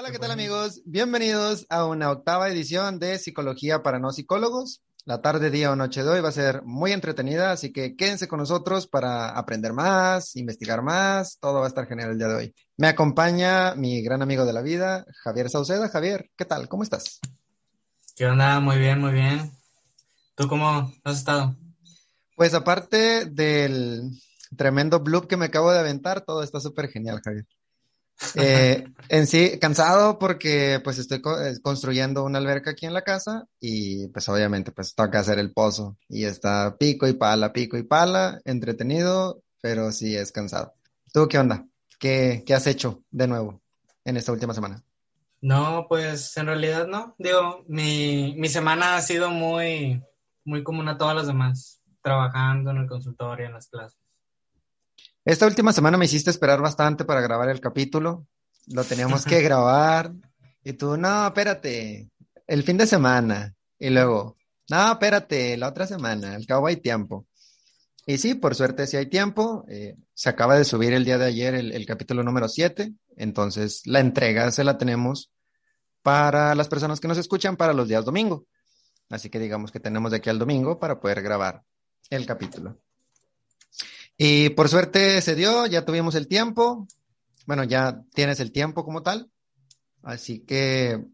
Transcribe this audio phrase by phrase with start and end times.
[0.00, 0.80] Hola, ¿qué tal amigos?
[0.84, 4.80] Bienvenidos a una octava edición de Psicología para no psicólogos.
[5.04, 8.28] La tarde, día o noche de hoy va a ser muy entretenida, así que quédense
[8.28, 12.34] con nosotros para aprender más, investigar más, todo va a estar genial el día de
[12.36, 12.54] hoy.
[12.76, 15.88] Me acompaña mi gran amigo de la vida, Javier Sauceda.
[15.88, 16.68] Javier, ¿qué tal?
[16.68, 17.18] ¿Cómo estás?
[18.14, 18.60] ¿Qué onda?
[18.60, 19.50] Muy bien, muy bien.
[20.36, 21.56] ¿Tú cómo has estado?
[22.36, 24.12] Pues aparte del
[24.56, 27.46] tremendo bloop que me acabo de aventar, todo está súper genial, Javier.
[28.34, 33.46] Eh, en sí, cansado porque pues estoy eh, construyendo una alberca aquí en la casa
[33.60, 37.84] y pues obviamente pues toca hacer el pozo y está pico y pala, pico y
[37.84, 40.74] pala, entretenido, pero sí es cansado.
[41.12, 41.66] ¿Tú qué onda?
[41.98, 43.60] ¿Qué, qué has hecho de nuevo
[44.04, 44.82] en esta última semana?
[45.40, 47.14] No, pues en realidad no.
[47.18, 50.02] Digo, mi, mi semana ha sido muy,
[50.44, 54.07] muy común a todas las demás, trabajando en el consultorio, en las clases.
[55.28, 58.26] Esta última semana me hiciste esperar bastante para grabar el capítulo.
[58.68, 60.10] Lo teníamos que grabar.
[60.64, 62.08] Y tú, no, espérate,
[62.46, 63.54] el fin de semana.
[63.78, 64.38] Y luego,
[64.70, 67.26] no, espérate, la otra semana, al cabo hay tiempo.
[68.06, 69.66] Y sí, por suerte sí hay tiempo.
[69.68, 72.94] Eh, se acaba de subir el día de ayer el, el capítulo número 7.
[73.18, 75.30] Entonces, la entrega se la tenemos
[76.00, 78.46] para las personas que nos escuchan para los días domingo.
[79.10, 81.64] Así que digamos que tenemos de aquí al domingo para poder grabar
[82.08, 82.80] el capítulo.
[84.20, 86.88] Y por suerte se dio, ya tuvimos el tiempo.
[87.46, 89.30] Bueno, ya tienes el tiempo como tal.
[90.02, 91.04] Así que,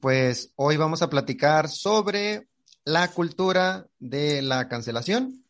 [0.00, 2.48] pues hoy vamos a platicar sobre
[2.84, 5.44] la cultura de la cancelación.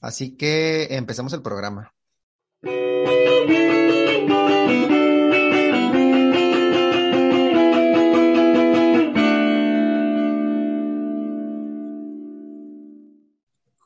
[0.00, 1.92] Así que empecemos el programa.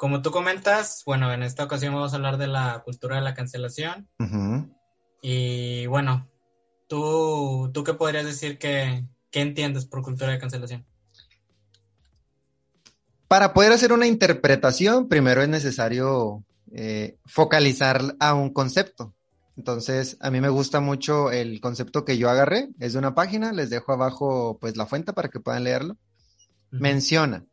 [0.01, 3.35] Como tú comentas, bueno, en esta ocasión vamos a hablar de la cultura de la
[3.35, 4.09] cancelación.
[5.21, 6.27] Y bueno,
[6.89, 10.87] ¿tú, tú qué podrías decir que, qué entiendes por cultura de cancelación?
[13.29, 19.15] Para poder hacer una interpretación, primero es necesario eh, focalizar a un concepto.
[19.59, 22.71] Entonces, a mí me gusta mucho el concepto que yo agarré.
[22.79, 25.99] Es de una página, les dejo abajo pues la fuente para que puedan leerlo.
[26.71, 27.45] Menciona,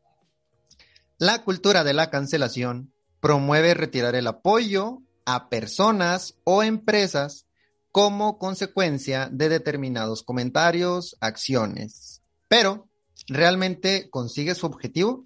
[1.19, 7.47] la cultura de la cancelación promueve retirar el apoyo a personas o empresas
[7.91, 12.21] como consecuencia de determinados comentarios, acciones.
[12.47, 12.87] Pero,
[13.27, 15.25] ¿realmente consigue su objetivo?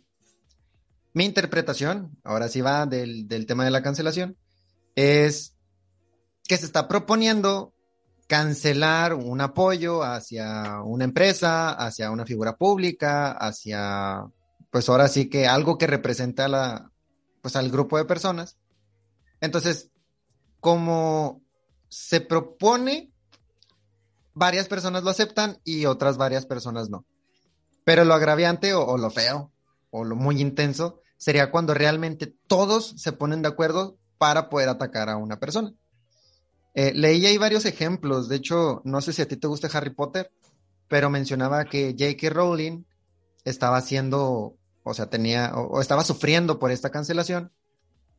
[1.13, 4.37] Mi interpretación, ahora sí va del, del tema de la cancelación,
[4.95, 5.55] es
[6.47, 7.73] que se está proponiendo
[8.27, 14.25] cancelar un apoyo hacia una empresa, hacia una figura pública, hacia,
[14.71, 16.91] pues ahora sí que algo que representa a la,
[17.41, 18.57] pues al grupo de personas.
[19.41, 19.91] Entonces,
[20.59, 21.41] como
[21.89, 23.11] se propone,
[24.33, 27.05] varias personas lo aceptan y otras varias personas no.
[27.83, 29.51] Pero lo agraviante o, lo feo
[29.89, 35.09] o lo muy intenso sería cuando realmente todos se ponen de acuerdo para poder atacar
[35.09, 35.73] a una persona.
[36.73, 39.89] Eh, leí ahí varios ejemplos, de hecho, no sé si a ti te gusta Harry
[39.89, 40.31] Potter,
[40.87, 42.29] pero mencionaba que J.K.
[42.29, 42.85] Rowling
[43.43, 47.51] estaba haciendo, o sea, tenía, o, o estaba sufriendo por esta cancelación,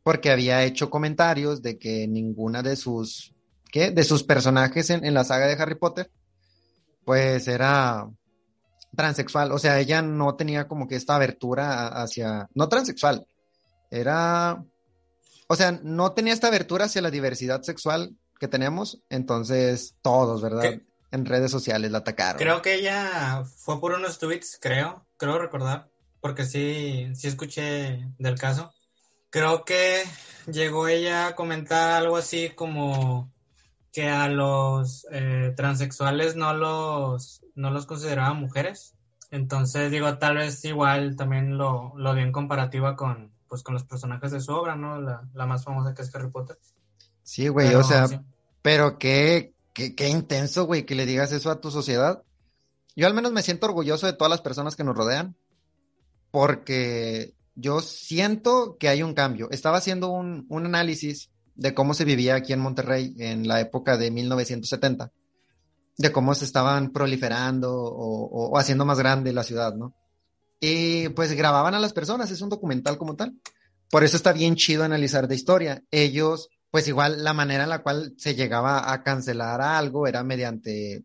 [0.02, 3.34] porque había hecho comentarios de que ninguna de sus,
[3.70, 3.90] ¿qué?
[3.90, 6.10] De sus personajes en, en la saga de Harry Potter,
[7.04, 8.08] pues era
[8.94, 13.26] transexual, o sea, ella no tenía como que esta abertura hacia, no transexual,
[13.90, 14.62] era,
[15.48, 20.62] o sea, no tenía esta abertura hacia la diversidad sexual que tenemos, entonces todos, ¿verdad?
[20.62, 20.86] ¿Qué?
[21.10, 22.38] En redes sociales la atacaron.
[22.38, 25.91] Creo que ella fue por unos tweets, creo, creo recordar,
[26.22, 28.72] porque sí, sí escuché del caso.
[29.28, 30.04] Creo que
[30.46, 33.30] llegó ella a comentar algo así como
[33.92, 38.94] que a los eh, transexuales no los, no los consideraban mujeres.
[39.32, 43.82] Entonces, digo, tal vez igual también lo, lo vi en comparativa con, pues, con los
[43.82, 45.00] personajes de su obra, ¿no?
[45.00, 46.56] La, la más famosa que es Harry Potter.
[47.24, 48.20] Sí, güey, Pero o sea, sí.
[48.62, 52.22] pero qué, qué, qué intenso, güey, que le digas eso a tu sociedad.
[52.94, 55.34] Yo al menos me siento orgulloso de todas las personas que nos rodean,
[56.32, 59.48] porque yo siento que hay un cambio.
[59.52, 63.96] Estaba haciendo un, un análisis de cómo se vivía aquí en Monterrey en la época
[63.96, 65.12] de 1970.
[65.98, 69.94] de cómo se estaban proliferando o, haciendo más grande la ciudad, ¿no?
[70.58, 73.34] Y pues grababan a las personas, es un documental como tal.
[73.90, 75.82] Por eso está bien chido analizar de historia.
[75.90, 81.04] Ellos, pues igual la manera en la cual se llegaba a cancelar algo era mediante,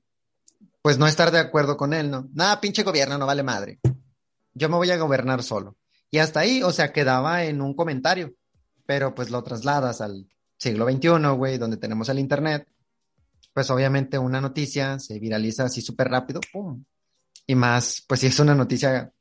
[0.82, 2.30] pues no estar de acuerdo con él, ¿no?
[2.34, 3.80] Nada, pinche gobierno, no vale madre.
[4.58, 5.78] Yo me voy a gobernar solo.
[6.10, 8.34] Y hasta ahí, o sea, quedaba en un comentario,
[8.86, 10.28] pero pues lo trasladas al
[10.58, 12.68] siglo XXI, güey, donde tenemos el Internet
[13.58, 16.86] pues obviamente una noticia se viraliza así súper rápido, ¡pum!
[17.48, 19.12] Y más, pues si es una noticia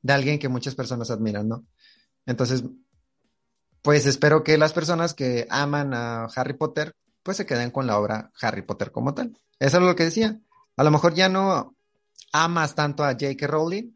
[0.00, 1.66] de alguien que muchas personas admiran, ¿no?
[2.24, 2.62] Entonces,
[3.82, 6.94] pues espero que las personas que aman a Harry Potter,
[7.24, 9.36] pues se queden con la obra Harry Potter como tal.
[9.58, 10.38] Eso es lo que decía.
[10.76, 11.74] A lo mejor ya no
[12.32, 13.44] amas tanto a J.K.
[13.48, 13.90] Rowling,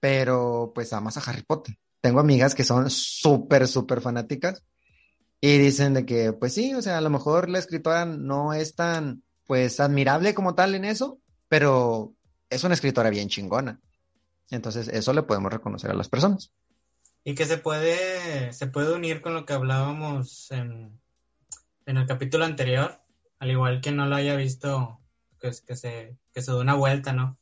[0.00, 1.76] pero pues amas a Harry Potter.
[2.00, 4.62] Tengo amigas que son súper, súper fanáticas
[5.40, 8.74] y dicen de que, pues sí, o sea, a lo mejor la escritora no es
[8.74, 12.14] tan, pues, admirable como tal en eso, pero
[12.50, 13.80] es una escritora bien chingona.
[14.50, 16.52] Entonces, eso le podemos reconocer a las personas.
[17.22, 20.98] Y que se puede, se puede unir con lo que hablábamos en,
[21.86, 23.00] en el capítulo anterior,
[23.38, 24.98] al igual que no lo haya visto,
[25.40, 27.38] que, que, se, que se dé una vuelta, ¿no?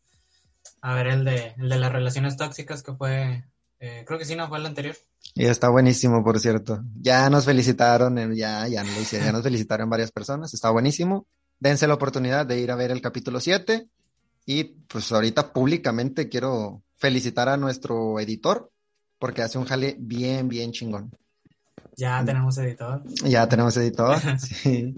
[0.87, 3.43] A ver el de, el de las relaciones tóxicas que fue
[3.81, 4.97] eh, creo que sí, no fue el anterior.
[5.35, 6.83] Y está buenísimo, por cierto.
[6.95, 11.27] Ya nos felicitaron, eh, ya, ya, ya nos felicitaron varias personas, está buenísimo.
[11.59, 13.89] Dense la oportunidad de ir a ver el capítulo 7.
[14.47, 18.71] Y pues ahorita públicamente quiero felicitar a nuestro editor
[19.19, 21.11] porque hace un jale bien, bien chingón.
[21.97, 23.03] Ya tenemos editor.
[23.25, 24.95] Ya tenemos editor, sí.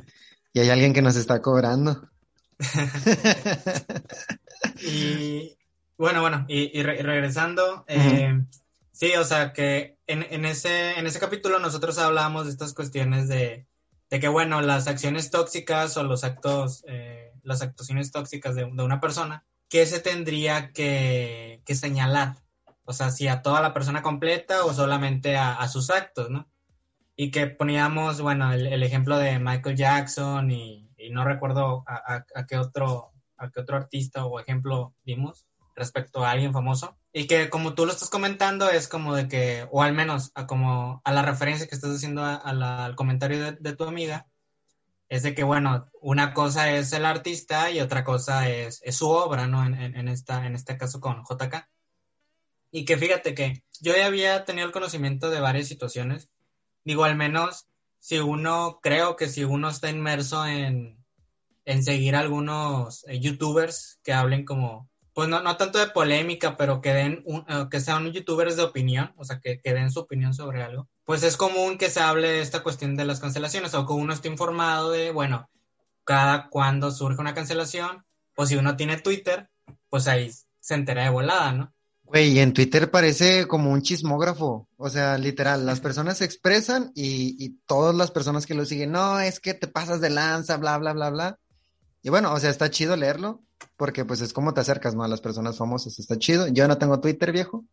[0.52, 2.10] Y hay alguien que nos está cobrando.
[4.82, 5.57] y
[5.98, 8.40] bueno, bueno, y, regresando, eh,
[8.98, 13.28] Sí, o sea que en, en, ese, en ese capítulo nosotros hablábamos de estas cuestiones
[13.28, 13.64] de,
[14.10, 18.82] de que, bueno, las acciones tóxicas o los actos, eh, las actuaciones tóxicas de, de,
[18.82, 22.38] una persona, ¿qué se tendría que, que, señalar?
[22.82, 26.48] O sea, si a toda la persona completa o solamente a, a sus actos, ¿no?
[27.14, 32.24] Y que poníamos, bueno, el, el ejemplo de Michael Jackson y, y no recuerdo a,
[32.34, 35.47] a, qué otro, a qué otro artista o ejemplo vimos
[35.78, 36.96] respecto a alguien famoso.
[37.12, 40.46] Y que como tú lo estás comentando es como de que, o al menos a
[40.46, 44.26] como a la referencia que estás haciendo al comentario de, tu amiga,
[45.08, 49.46] es de que, bueno, una cosa es el artista y otra cosa es, su obra,
[49.46, 49.64] ¿no?
[49.64, 51.66] En, esta, en este caso con JK.
[52.70, 56.28] Y que fíjate que yo ya había tenido el conocimiento de varias situaciones.
[56.84, 57.66] Digo, al menos
[57.98, 60.98] si uno, creo que si uno está inmerso en,
[61.68, 66.80] en seguir algunos eh, youtubers que hablen como pues no, no tanto de polémica, pero
[66.80, 70.62] que den eh, que sean youtubers de opinión, o sea, que, den su opinión sobre
[70.62, 73.94] algo, pues es común que se hable de esta cuestión de las cancelaciones, o que
[73.94, 75.50] uno esté informado de, bueno,
[76.04, 78.04] cada cuando surge una cancelación,
[78.36, 79.50] o si uno tiene Twitter,
[79.88, 80.30] pues ahí
[80.60, 81.74] se entera de volada, ¿no?
[82.04, 87.34] Güey, en Twitter parece como un chismógrafo, o sea, literal, las personas se expresan y,
[87.44, 90.78] y todas las personas que lo siguen, no, es que te pasas de lanza, bla,
[90.78, 91.38] bla, bla, bla.
[92.04, 93.42] Y bueno, o sea, está chido leerlo,
[93.78, 95.04] porque pues es como te acercas ¿no?
[95.04, 96.48] a las personas famosas, está chido.
[96.48, 97.64] Yo no tengo Twitter viejo.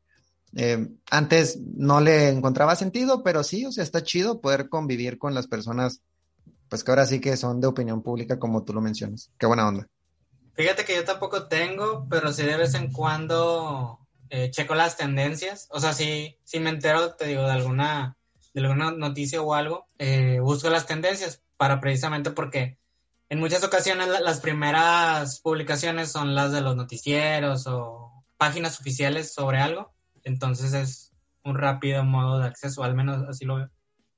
[0.56, 5.34] Eh, antes no le encontraba sentido, pero sí, o sea, está chido poder convivir con
[5.34, 6.02] las personas,
[6.69, 9.31] pues que ahora sí que son de opinión pública, como tú lo mencionas.
[9.40, 9.88] Qué buena onda.
[10.54, 15.68] Fíjate que yo tampoco tengo, pero sí de vez en cuando eh, checo las tendencias.
[15.71, 18.16] O sea, si, si me entero, te digo, de alguna,
[18.54, 22.78] de alguna noticia o algo, eh, busco las tendencias para precisamente porque
[23.30, 29.60] en muchas ocasiones las primeras publicaciones son las de los noticieros o páginas oficiales sobre
[29.60, 29.94] algo.
[30.24, 31.12] Entonces es
[31.44, 33.70] un rápido modo de acceso, al menos así lo veo.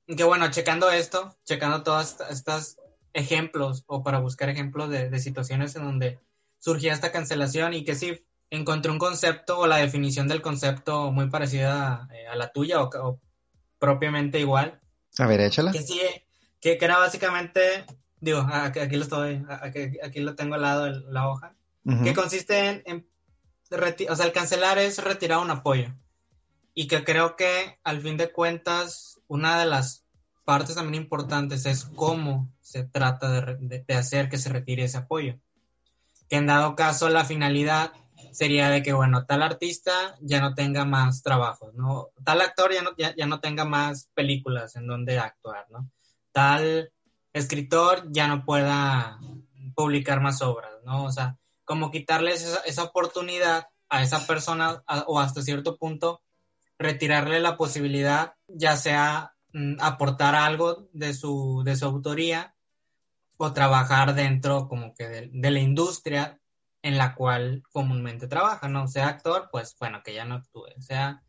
[0.06, 2.76] Que bueno, checando esto, checando todos estos
[3.12, 6.18] ejemplos o para buscar ejemplos de, situaciones en donde
[6.58, 11.28] surgía esta cancelación y que sí encontré un concepto o la definición del concepto muy
[11.28, 13.20] parecida eh, a, la tuya o,
[13.78, 14.80] propiamente igual.
[15.18, 15.72] A ver, échala.
[15.72, 16.00] Que sí,
[16.60, 17.84] que, que era básicamente
[18.20, 19.44] digo, aquí, lo estoy,
[20.02, 21.54] aquí, lo tengo al lado de la hoja,
[22.04, 23.06] que consiste en,
[23.70, 25.94] o sea, el cancelar es retirar un apoyo.
[26.74, 30.04] Y que creo que al fin de cuentas, una de las
[30.44, 35.38] partes también importantes es cómo se trata de, de, hacer que se retire ese apoyo.
[36.28, 37.92] Que en dado caso la finalidad
[38.32, 42.10] sería de que, bueno, tal artista ya no tenga más trabajos, ¿no?
[42.24, 45.90] Tal actor ya no, ya, ya no tenga más películas en donde actuar, ¿no?
[46.32, 46.92] Tal
[47.38, 49.18] escritor ya no pueda
[49.74, 51.04] publicar más obras, ¿no?
[51.04, 56.22] O sea, como quitarles esa, oportunidad a esa persona o hasta cierto punto
[56.78, 62.54] retirarle la posibilidad, ya sea mm, aportar algo de su, de su autoría
[63.36, 66.40] o trabajar dentro como que de, la industria
[66.82, 68.88] en la cual comúnmente trabaja, ¿no?
[68.88, 71.22] Sea actor, pues bueno, que ya no actúe, sea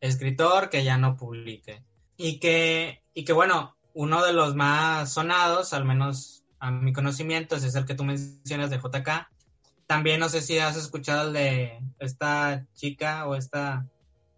[0.00, 1.84] escritor, que ya no publique.
[2.16, 7.56] Y que, y que bueno, uno de los más sonados, al menos a mi conocimiento,
[7.56, 9.26] es el que tú mencionas de JK.
[9.86, 13.86] También no sé si has escuchado el de esta chica o esta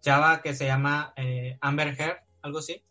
[0.01, 2.81] chava que se llama eh, Amber Heard, algo así.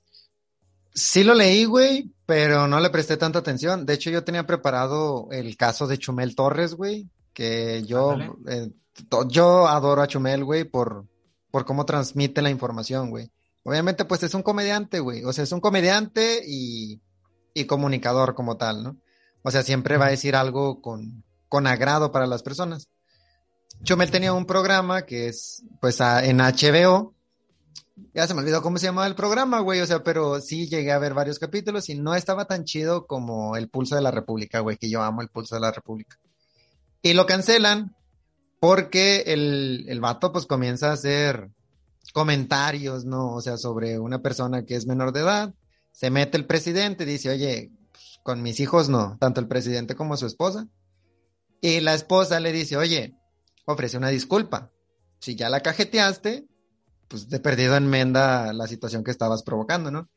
[0.92, 3.86] Sí lo leí, güey, pero no le presté tanta atención.
[3.86, 8.14] De hecho, yo tenía preparado el caso de Chumel Torres, güey, que yo,
[8.46, 8.68] eh,
[9.28, 11.06] yo adoro a Chumel, güey, por,
[11.50, 13.30] por cómo transmite la información, güey.
[13.64, 15.24] Obviamente, pues es un comediante, güey.
[15.24, 17.00] O sea, es un comediante y,
[17.54, 18.96] y comunicador como tal, ¿no?
[19.42, 22.88] O sea, siempre va a decir algo con, con agrado para las personas.
[23.82, 27.14] Chumel tenía un programa que es, pues, en HBO,
[28.14, 30.92] ya se me olvidó cómo se llamaba el programa, güey, o sea, pero sí llegué
[30.92, 34.60] a ver varios capítulos y no estaba tan chido como El Pulso de la República,
[34.60, 36.18] güey, que yo amo El Pulso de la República.
[37.02, 37.94] Y lo cancelan
[38.60, 41.50] porque el, el vato pues comienza a hacer
[42.12, 43.34] comentarios, ¿no?
[43.34, 45.54] O sea, sobre una persona que es menor de edad,
[45.92, 49.94] se mete el presidente y dice, oye, pues, con mis hijos no, tanto el presidente
[49.94, 50.68] como su esposa.
[51.60, 53.16] Y la esposa le dice, oye,
[53.64, 54.70] ofrece una disculpa.
[55.20, 56.46] Si ya la cajeteaste,
[57.08, 60.08] pues de perdido enmenda la situación que estabas provocando, ¿no?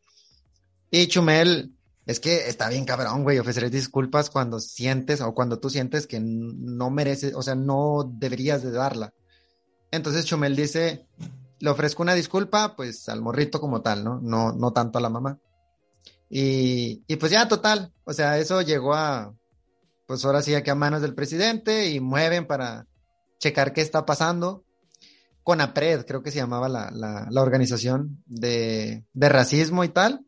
[0.91, 1.73] Y Chumel,
[2.05, 6.19] es que está bien cabrón, güey, ofrecer disculpas cuando sientes o cuando tú sientes que
[6.19, 9.13] no mereces, o sea, no deberías de darla.
[9.91, 11.07] Entonces Chumel dice,
[11.61, 14.19] le ofrezco una disculpa, pues al morrito como tal, ¿no?
[14.21, 15.39] No, no tanto a la mamá.
[16.29, 19.33] Y, y pues ya, total, o sea, eso llegó a,
[20.07, 22.87] pues ahora sí, aquí a manos del presidente y mueven para
[23.39, 24.65] checar qué está pasando.
[25.43, 30.25] CONAPRED, creo que se llamaba la, la, organización de, de, racismo y tal.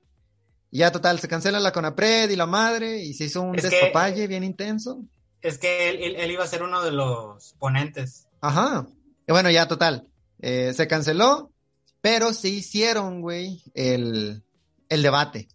[0.72, 4.28] Y ya total, se cancela la CONAPRED y la madre y se hizo un despapalle
[4.28, 5.04] bien intenso.
[5.42, 8.28] Es que él, él, iba a ser uno de los ponentes.
[8.42, 8.88] Ajá.
[9.28, 10.08] Y bueno, ya total.
[10.46, 11.54] Eh, se canceló,
[12.02, 14.44] pero se hicieron, güey, el,
[14.90, 15.48] el debate.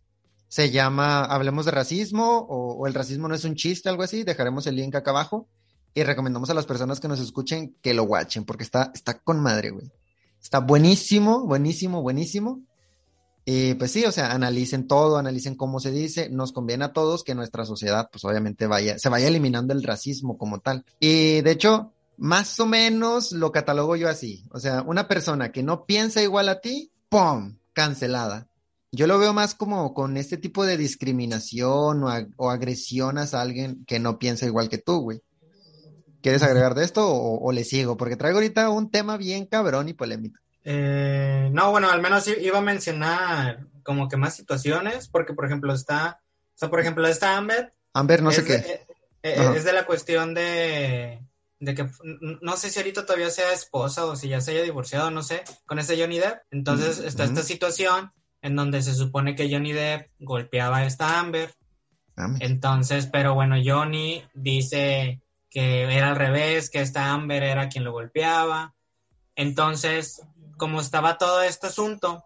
[0.49, 4.25] Se llama Hablemos de racismo o, o, el racismo no es un chiste, algo así.
[4.25, 5.47] Dejaremos el link acá abajo.
[5.92, 9.40] Y recomendamos a las personas que nos escuchen que lo watchen, porque está, está con
[9.40, 9.92] madre, güey.
[10.42, 12.62] Está buenísimo, buenísimo, buenísimo.
[13.45, 16.30] Y pues sí, o sea, analicen todo, analicen cómo se dice.
[16.30, 20.38] Nos conviene a todos que nuestra sociedad, pues obviamente vaya, se vaya eliminando el racismo
[20.38, 20.87] como tal.
[20.99, 24.44] Y de hecho, más o menos lo catalogo yo así.
[24.50, 27.56] O sea, una persona que no piensa igual a ti, ¡pum!
[27.72, 28.48] Cancelada.
[28.90, 33.84] Yo lo veo más como con este tipo de discriminación o, o agresión a alguien
[33.87, 35.22] que no piensa igual que tú, güey.
[36.20, 37.96] ¿Quieres agregar de esto o, le sigo?
[37.96, 40.40] Porque traigo ahorita un tema bien cabrón y polémico.
[40.64, 45.72] Eh, no, bueno, al menos iba a mencionar como que más situaciones, porque por ejemplo
[45.72, 46.20] está,
[46.54, 47.72] o sea, por ejemplo, está Amber.
[47.94, 48.54] Amber, no sé qué.
[48.54, 48.87] Eh,
[49.22, 51.22] eh, es de la cuestión de,
[51.61, 51.88] de que
[52.41, 55.43] no sé si ahorita todavía sea esposa o si ya se haya divorciado, no sé,
[55.67, 56.43] con ese Johnny Depp.
[56.50, 58.12] Entonces está esta situación
[58.43, 61.55] en donde se supone que Johnny Depp golpeaba a esta Amber.
[62.41, 67.93] Entonces, pero bueno, Johnny dice que era al revés, que esta Amber era quien lo
[67.93, 68.75] golpeaba.
[69.37, 70.23] Entonces,
[70.57, 72.25] como estaba todo este asunto,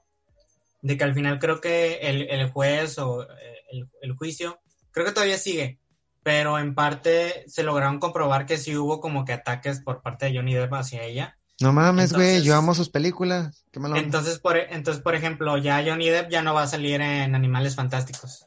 [0.81, 4.61] de que al final creo que el, juez o eh, el, juicio,
[4.91, 5.79] creo que todavía sigue,
[6.23, 10.37] pero en parte se lograron comprobar que sí hubo como que ataques por parte de
[10.37, 11.37] Johnny Depp hacia ella.
[11.61, 13.65] No mames, güey, yo amo sus películas.
[13.73, 17.77] entonces, por, entonces, por ejemplo, ya Johnny Depp ya no va a salir en Animales
[17.77, 18.47] Fantásticos.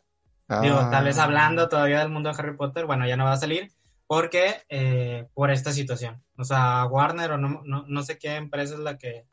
[0.61, 1.23] Digo, tal vez ah.
[1.23, 3.71] hablando todavía del mundo de Harry Potter, bueno, ya no va a salir,
[4.05, 6.23] porque eh, por esta situación.
[6.37, 9.25] O sea, Warner o no, no, sé qué empresa es la que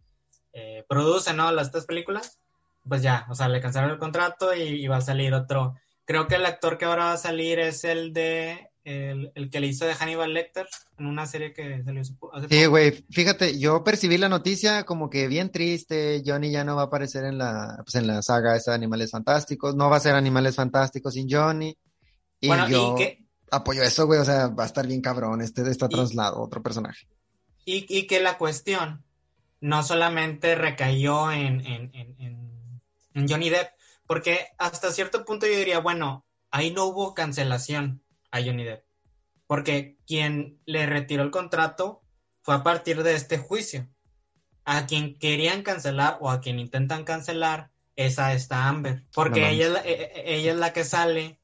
[0.54, 1.52] eh, produce, ¿no?
[1.52, 2.38] Las estas películas,
[2.88, 5.74] pues ya, o sea, le cancelaron el contrato y, va a salir otro.
[6.04, 9.68] Creo que el actor que ahora va a salir es el de el, que le
[9.68, 10.66] hizo de Hannibal Lecter
[10.98, 15.28] en una serie que salió hace Sí, güey, fíjate, yo percibí la noticia como que
[15.28, 18.72] bien triste, Johnny ya no va a aparecer en la, pues en la saga esa
[18.72, 21.76] de Animales Fantásticos, no va a ser Animales Fantásticos sin Johnny.
[22.40, 24.18] Y bueno, y que, apoyo eso, güey.
[24.18, 27.06] O sea, va a estar bien cabrón este, este traslado, otro personaje.
[27.64, 29.04] Y, que la cuestión
[29.60, 31.62] no solamente recayó en,
[33.14, 33.68] Johnny Depp,
[34.06, 38.84] porque hasta cierto punto yo diría, bueno, ahí no hubo cancelación a Johnny Depp,
[39.46, 42.02] porque quien le retiró el contrato
[42.42, 43.88] fue a partir de este juicio.
[44.64, 49.82] A quien querían cancelar o a quien intentan cancelar es a esta Amber, porque ella,
[49.84, 51.40] e, e, ella es la que sale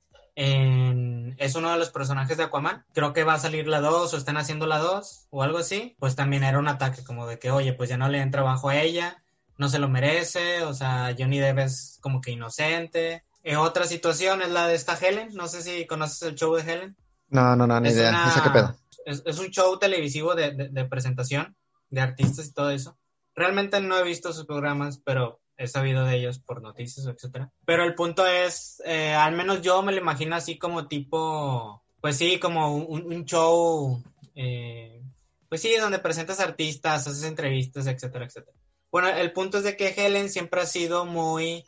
[1.38, 2.84] es uno de los personajes de Aquaman.
[2.92, 5.96] Creo que va a salir la 2 o están haciendo la 2 o algo así.
[5.98, 8.68] Pues también era un ataque como de que, oye, pues ya no le den trabajo
[8.68, 9.22] a ella,
[9.58, 13.24] no se lo merece, o sea, Johnny Depp es como que inocente.
[13.44, 15.30] Eh, otra situación es la de esta Helen.
[15.34, 16.96] No sé si conoces el show de Helen.
[17.28, 18.08] No, no, no, ni Es idea.
[18.10, 18.76] una- No sé qué pedo.
[19.04, 21.56] Es, es un show televisivo de, de- de presentación
[21.90, 22.96] de artistas y todo eso.
[23.34, 27.50] Realmente no he visto sus programas, pero he sabido de ellos por noticias, etcétera.
[27.64, 32.16] Pero el punto es, eh, al menos yo me lo imagino así como tipo, pues
[32.16, 34.02] sí, como un, un show,
[34.34, 35.00] eh,
[35.48, 38.56] pues sí, donde presentas artistas, haces entrevistas, etcétera, etcétera.
[38.90, 41.64] Bueno, el punto es de que Helen siempre ha sido muy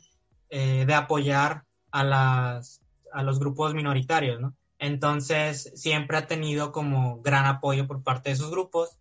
[0.49, 4.55] eh, de apoyar a las a los grupos minoritarios, ¿no?
[4.79, 8.97] Entonces, siempre ha tenido como gran apoyo por parte de esos grupos.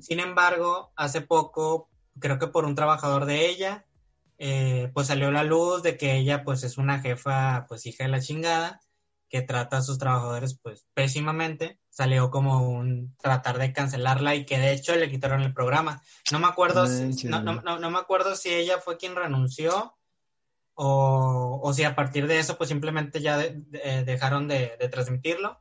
[0.00, 1.88] Sin embargo, hace poco,
[2.18, 3.86] creo que por un trabajador de ella,
[4.38, 8.10] eh, pues salió la luz de que ella pues es una jefa pues hija de
[8.10, 8.80] la chingada,
[9.28, 11.78] que trata a sus trabajadores pues pésimamente.
[11.94, 16.02] Salió como un tratar de cancelarla y que de hecho le quitaron el programa.
[16.30, 19.14] No me acuerdo, si, Manches, no, no- no- no me acuerdo si ella fue quien
[19.14, 19.94] renunció
[20.74, 24.88] o, o si a partir de eso pues simplemente ya de- de- dejaron de, de
[24.88, 25.60] transmitirlo,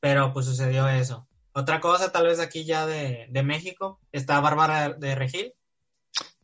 [0.00, 1.28] pero pues sucedió eso.
[1.52, 5.52] Otra cosa, tal vez aquí ya de, de México, está Bárbara de Regil.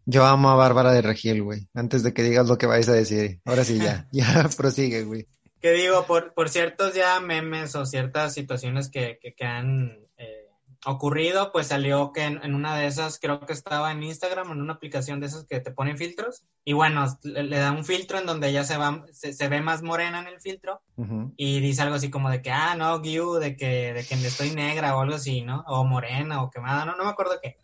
[0.07, 1.67] Yo amo a Bárbara de Regil, güey.
[1.73, 3.41] Antes de que digas lo que vais a decir.
[3.47, 4.07] Ahora sí, ya.
[4.13, 5.27] Ya prosigue, güey.
[5.65, 10.51] Que digo, por, por ciertos ya memes o ciertas situaciones que, que, que han eh,
[10.85, 14.61] ocurrido, pues salió que en, en una de esas, creo que estaba en Instagram, en
[14.61, 18.19] una aplicación de esas que te ponen filtros, y bueno, le, le da un filtro
[18.19, 21.33] en donde ella se, va, se, se ve más morena en el filtro, Ujú.
[21.39, 24.51] y dice algo así como de que, ah, no, Gyu, de que, de que estoy
[24.51, 25.65] negra o algo así, ¿no?
[25.67, 27.57] O morena o quemada, no, no me acuerdo qué.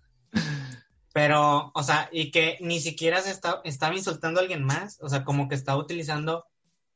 [1.12, 5.10] Pero, o sea, y que ni siquiera se está, estaba insultando a alguien más, o
[5.10, 6.46] sea, como que estaba utilizando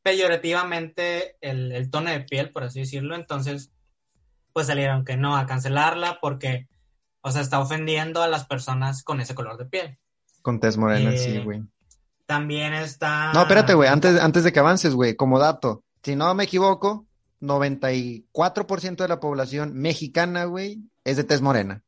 [0.05, 3.73] peyorativamente el, el tono de piel, por así decirlo, entonces,
[4.53, 6.69] pues salieron que no, a cancelarla porque,
[7.23, 9.99] o sea, está ofendiendo a las personas con ese color de piel.
[10.43, 11.63] Con tez morena, Eh, sí, güey.
[12.27, 13.33] También está...
[13.33, 13.89] No, espérate, güey.
[13.89, 15.83] Antes, antes de que avances, güey, como dato.
[16.03, 17.07] Si no me equivoco,
[17.41, 21.83] 94% de la población mexicana, güey, es de tez morena.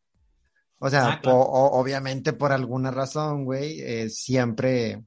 [0.78, 1.38] O sea, Ah, claro.
[1.38, 5.02] po- o- obviamente por alguna razón, güey, eh, siempre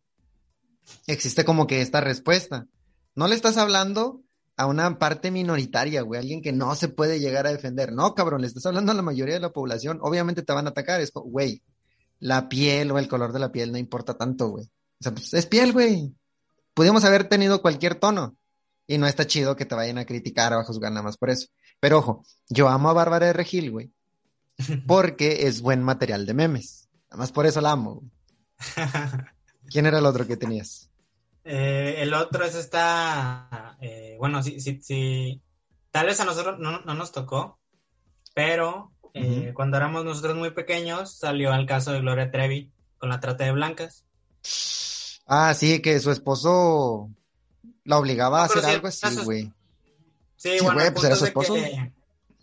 [1.05, 2.65] existe como que esta respuesta.
[3.19, 4.23] No le estás hablando
[4.55, 7.91] a una parte minoritaria, güey, alguien que no se puede llegar a defender.
[7.91, 9.99] No, cabrón, le estás hablando a la mayoría de la población.
[10.01, 11.01] Obviamente te van a atacar.
[11.01, 11.61] Es, güey,
[12.19, 14.63] la piel o el color de la piel no importa tanto, güey.
[14.63, 16.15] O sea, pues es piel, güey.
[16.73, 18.37] Pudimos haber tenido cualquier tono.
[18.87, 21.29] Y no está chido que te vayan a criticar o a juzgar nada más por
[21.29, 21.47] eso.
[21.81, 23.91] Pero ojo, yo amo a Bárbara de Regil, güey.
[24.87, 26.87] Porque es buen material de memes.
[27.09, 28.11] Nada más por eso la amo, güey.
[29.69, 30.88] ¿Quién era el otro que tenías?
[31.51, 35.41] Eh, el otro es esta, eh, bueno, sí, sí, sí,
[35.89, 37.59] tal vez a nosotros no, no nos tocó,
[38.35, 43.19] pero eh, cuando éramos nosotros muy pequeños salió el caso de Gloria Trevi con la
[43.19, 44.05] trata de blancas.
[45.25, 47.09] Ah, sí, que su esposo
[47.83, 49.51] la obligaba a No, hacer algo así, güey.
[50.37, 51.55] Sí, Sí, bueno, güey, pues era su esposo.
[51.55, 51.93] que-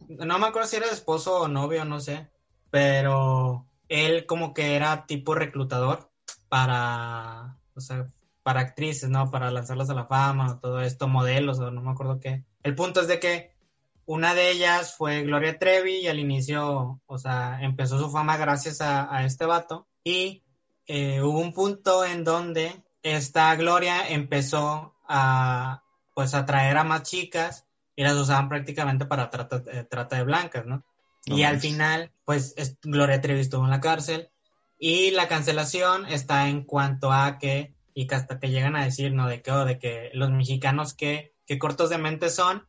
[0.09, 2.29] no me acuerdo si era esposo o novio, no sé,
[2.73, 6.11] pero él como que era tipo reclutador
[6.49, 8.09] para, o sea,
[8.47, 9.29] para actrices, ¿no?
[9.29, 12.45] Para lanzarlas a la fama o todo esto, modelos o no me acuerdo qué.
[12.63, 13.57] El punto es de que
[14.05, 18.81] una de ellas fue Gloria Trevi y al inicio, o sea, empezó su fama gracias
[18.81, 20.45] a, a este vato y
[20.87, 25.83] eh, hubo un punto en donde esta Gloria empezó a,
[26.15, 30.65] pues, atraer a más chicas y las usaban prácticamente para trata, eh, trata de blancas,
[30.67, 30.85] ¿no?
[31.27, 34.31] No y al final, pues, es- Gloria Trevi estuvo en la cárcel
[34.79, 39.15] y la cancelación está en cuanto a que, y que hasta que llegan a decir,
[39.15, 39.27] ¿no?
[39.27, 42.69] De que, oh, de que los mexicanos que, que cortos de mente son,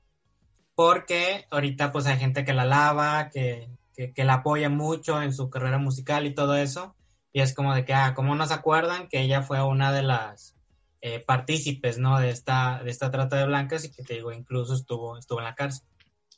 [0.74, 5.50] porque ahorita pues hay gente que la alaba, que, que, la apoya mucho en su
[5.50, 6.96] carrera musical y todo eso,
[7.34, 10.56] y es como de que, ah, ¿cómo no acuerdan que ella fue una de las
[11.02, 12.18] eh, partícipes, ¿no?
[12.22, 15.46] De esta, de esta trata de blancas y que te digo, incluso estuvo, estuvo en
[15.46, 15.86] la cárcel.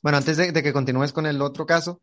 [0.02, 2.02] Bueno, antes de, de que continúes con el otro caso,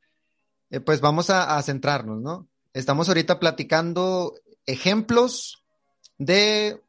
[0.70, 2.46] eh, pues vamos a, a centrarnos, ¿no?
[2.72, 4.35] Estamos ahorita platicando
[4.66, 5.65] ejemplos
[6.18, 6.81] de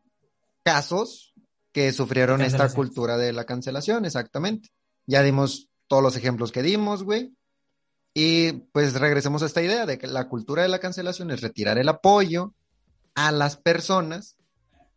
[0.64, 1.34] casos
[1.72, 4.70] que sufrieron esta cultura de la cancelación, exactamente.
[5.06, 7.34] Ya dimos todos los ejemplos que dimos, güey.
[8.14, 11.78] Y pues regresemos a esta idea de que la cultura de la cancelación es retirar
[11.78, 12.56] el apoyo
[13.14, 14.38] a las personas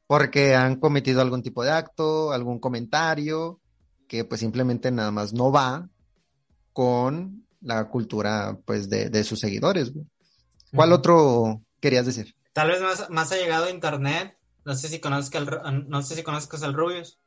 [0.07, 3.61] porque han cometido algún tipo de acto, algún comentario
[4.09, 5.89] que pues simplemente nada más no va
[6.73, 9.93] con la cultura pues de, de sus seguidores.
[9.93, 10.07] güey.
[10.75, 12.35] ¿Cuál otro querías decir?
[12.53, 16.23] Tal vez más, más allegado a internet, no sé si conozcas el, no sé si
[16.23, 17.19] conozcas el Rubius.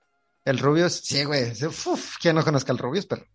[0.45, 1.51] El Rubius, sí, güey.
[1.65, 3.05] Uf, ¿Quién no conozca al Rubius?
[3.05, 3.25] Pero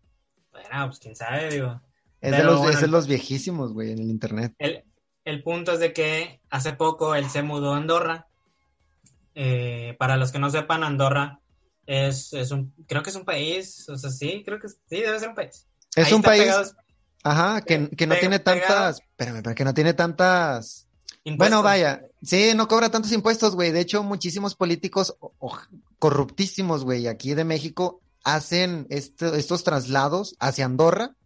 [0.52, 1.80] Bueno, pues quién sabe, digo.
[2.20, 2.72] es de los, bueno.
[2.72, 4.54] es de los viejísimos, güey, en el internet.
[4.58, 4.84] El,
[5.24, 8.26] el punto es de que hace poco él se mudó a Andorra.
[9.34, 11.40] Eh, para los que no sepan, Andorra
[11.86, 15.18] es, es un, creo que es un país, o sea, sí, creo que sí, debe
[15.20, 15.66] ser un país.
[15.94, 16.52] Es Ahí un país,
[17.22, 20.87] ajá, que, que no tiene tantas, espérame, pero que no tiene tantas,
[21.28, 21.36] impuestos.
[21.58, 23.70] bueno, vaya, sí, no cobra tantos impuestos, güey.
[23.72, 25.16] De hecho, muchísimos políticos
[25.98, 31.16] corruptísimos, güey, aquí de México hacen esto- estos traslados hacia Andorra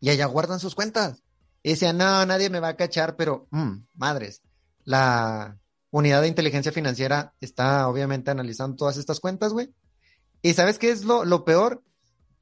[0.00, 1.22] y allá guardan sus cuentas.
[1.62, 4.42] Y decían, no, nadie me va a cachar, pero, mm, madres,
[4.84, 5.58] la
[5.90, 9.70] unidad de inteligencia financiera está obviamente analizando todas estas cuentas, güey.
[10.42, 11.82] ¿Y sabes qué es lo, lo peor?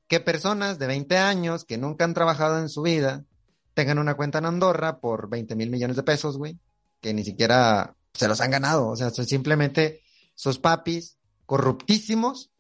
[0.09, 3.25] Que personas de 20 años que nunca han trabajado en su vida
[3.75, 6.59] tengan una cuenta en Andorra por 20 mil millones de pesos, güey,
[7.01, 8.89] que ni siquiera se los han ganado.
[8.89, 10.03] O sea, son simplemente
[10.35, 12.51] sus papis corruptísimos,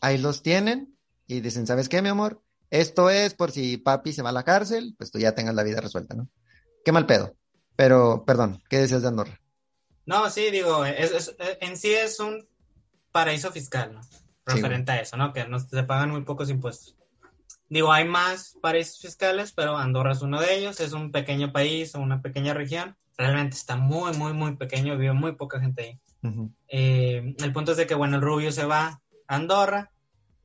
[0.00, 2.42] ahí los tienen y dicen, ¿sabes qué, mi amor?
[2.70, 5.62] Esto es por si papi se va a la cárcel, pues tú ya tengas la
[5.62, 6.28] vida resuelta, ¿no?
[6.84, 7.36] Qué mal pedo.
[7.76, 9.40] Pero, perdón, ¿qué decías de Andorra?
[10.06, 12.48] No, sí, digo, es- es- en sí es un
[13.12, 14.00] paraíso fiscal, ¿no?
[14.46, 15.32] Referente a eso, ¿no?
[15.32, 16.96] Que no se pagan muy pocos impuestos.
[17.68, 20.78] Digo, hay más paraísos fiscales, pero Andorra es uno de ellos.
[20.80, 22.96] Es un pequeño país o una pequeña región.
[23.16, 24.96] Realmente está muy, muy, muy pequeño.
[24.96, 26.00] Vive muy poca gente ahí.
[26.22, 26.52] Ujú.
[26.68, 28.86] Eh, el punto es de que, bueno, el Rubio se va
[29.28, 29.90] a Andorra,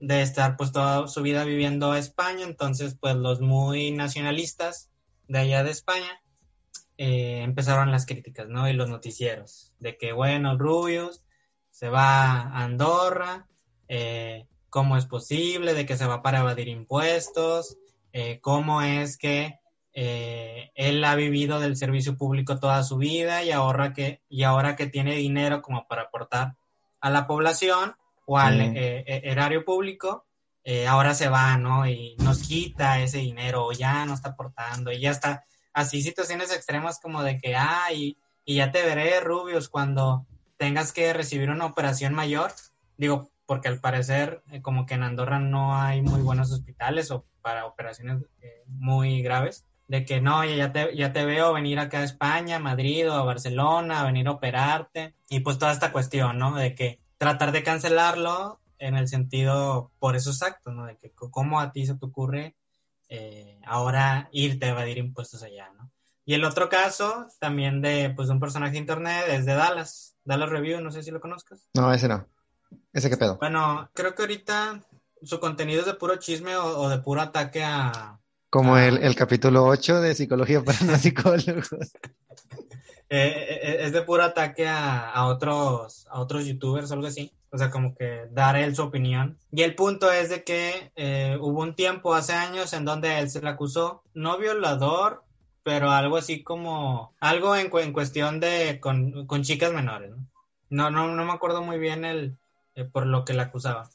[0.02, 4.90] de estar pues toda su vida viviendo a España, entonces pues los muy nacionalistas
[5.28, 6.22] de allá de España
[6.98, 8.68] eh, empezaron las críticas, ¿no?
[8.68, 11.24] Y los noticieros, de que, bueno, Rubius
[11.70, 13.48] se va a Andorra,
[13.88, 15.74] eh, ¿cómo es posible?
[15.74, 17.78] De que se va para evadir impuestos,
[18.12, 19.60] eh, ¿cómo es que
[19.94, 24.76] eh, él ha vivido del servicio público toda su vida y ahora que, y ahora
[24.76, 26.56] que tiene dinero como para aportar
[27.00, 28.78] a la población o al Mm.
[28.78, 30.26] eh, eh, erario público,
[30.64, 31.88] eh, ahora se va, ¿no?
[31.88, 35.44] Y nos quita ese dinero o ya no está aportando y ya está.
[35.74, 40.26] Así situaciones extremas como de que, ay, y ya te veré, Rubius, cuando
[40.58, 42.52] tengas que recibir una operación mayor.
[42.98, 47.26] Digo, porque al parecer eh, como que en Andorra no hay muy buenos hospitales o
[47.42, 49.66] para operaciones eh, muy graves.
[49.92, 53.14] De que no, ya te, ya te veo venir acá a España, a Madrid o
[53.14, 55.16] a Barcelona, a venir a operarte.
[55.28, 56.56] Y pues toda esta cuestión, ¿no?
[56.56, 60.86] De que tratar de cancelarlo en el sentido por esos actos, ¿no?
[60.86, 62.56] De que cómo a ti se te ocurre
[63.10, 65.92] eh, ahora irte a evadir impuestos allá, ¿no?
[66.24, 70.50] Y el otro caso también de pues un personaje de internet es de Dallas, Dallas
[70.50, 71.68] Review, no sé si lo conozcas.
[71.74, 72.26] No, ese no.
[72.94, 73.40] ¿Ese qué pedo?
[73.40, 74.80] Bueno, creo que ahorita
[75.22, 78.20] su contenido es de puro chisme o, o de puro ataque a...
[78.52, 78.86] Como Ah.
[78.88, 81.72] el, el capítulo 8 de Psicología para no psicólogos.
[83.10, 87.32] eh, eh, es de puro ataque a, a otros a otros youtubers o algo así.
[87.54, 89.38] O sea, como que dar él su opinión.
[89.52, 93.30] Y el punto es de que eh, hubo un tiempo hace años en donde él
[93.30, 95.24] se le acusó, no violador,
[95.64, 100.28] pero algo así como, algo en, en cuestión de con, con chicas menores, ¿no?
[100.70, 102.38] No, no, no me acuerdo muy bien el,
[102.76, 103.90] eh, por lo que le acusaba.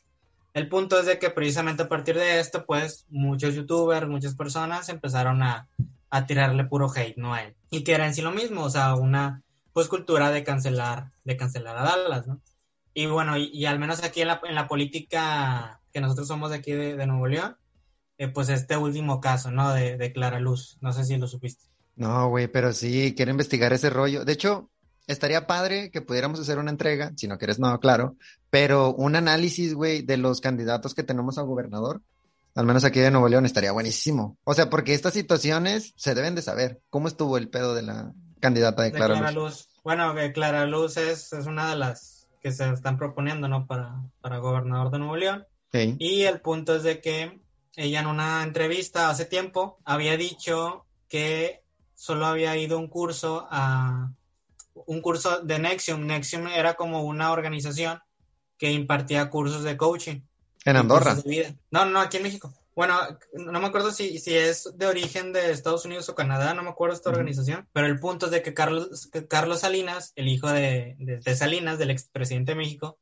[0.56, 4.88] El punto es de que precisamente a partir de esto, pues muchos youtubers, muchas personas
[4.88, 5.68] empezaron a,
[6.08, 7.34] a tirarle puro hate, ¿no?
[7.34, 7.54] A él.
[7.68, 9.42] Y que era en sí lo mismo, o sea, una
[9.74, 12.40] pues cultura de cancelar, de cancelar a Dallas, ¿no?
[12.94, 16.56] Y bueno, y, al menos aquí en la, en la política que nosotros somos de
[16.56, 17.58] aquí de, de Nuevo León,
[18.16, 19.74] eh, pues este último caso, ¿no?
[19.74, 21.66] De, de Clara Luz, no sé si lo supiste.
[21.96, 24.24] No, güey, pero sí, quiero investigar ese rollo.
[24.24, 24.70] De hecho,
[25.06, 28.16] estaría padre que pudiéramos hacer una entrega, si no quieres, no, claro,
[28.50, 32.02] pero un análisis, güey, de los candidatos que tenemos a gobernador,
[32.54, 34.38] al menos aquí de Nuevo León, estaría buenísimo.
[34.44, 36.80] O sea, porque estas situaciones se deben de saber.
[36.88, 39.44] ¿Cómo estuvo el pedo de la candidata de De Clara Clara Luz?
[39.44, 39.68] Luz.
[39.84, 43.66] Bueno, que Clara Luz es, es una de las que se están proponiendo, ¿no?
[43.66, 45.46] Para, para gobernador de Nuevo León.
[45.68, 45.96] Ok.
[45.98, 47.40] Y el punto es de que
[47.76, 51.62] ella en una entrevista hace tiempo había dicho que
[51.94, 54.12] solo había ido un curso a
[54.86, 56.06] un curso de Nexium.
[56.06, 58.00] Nexium era como una organización
[58.58, 60.20] que impartía cursos de coaching.
[60.64, 61.10] En Andorra.
[61.14, 61.54] cursos de vida.
[61.70, 62.52] No, no, aquí en México.
[62.74, 62.98] Bueno,
[63.32, 66.68] no me acuerdo si, si es de origen de Estados Unidos o Canadá, no me
[66.68, 70.48] acuerdo esta organización, pero el punto es de que Carlos, que Carlos Salinas, el hijo
[70.48, 72.98] de, de- de Salinas, del expresidente de México,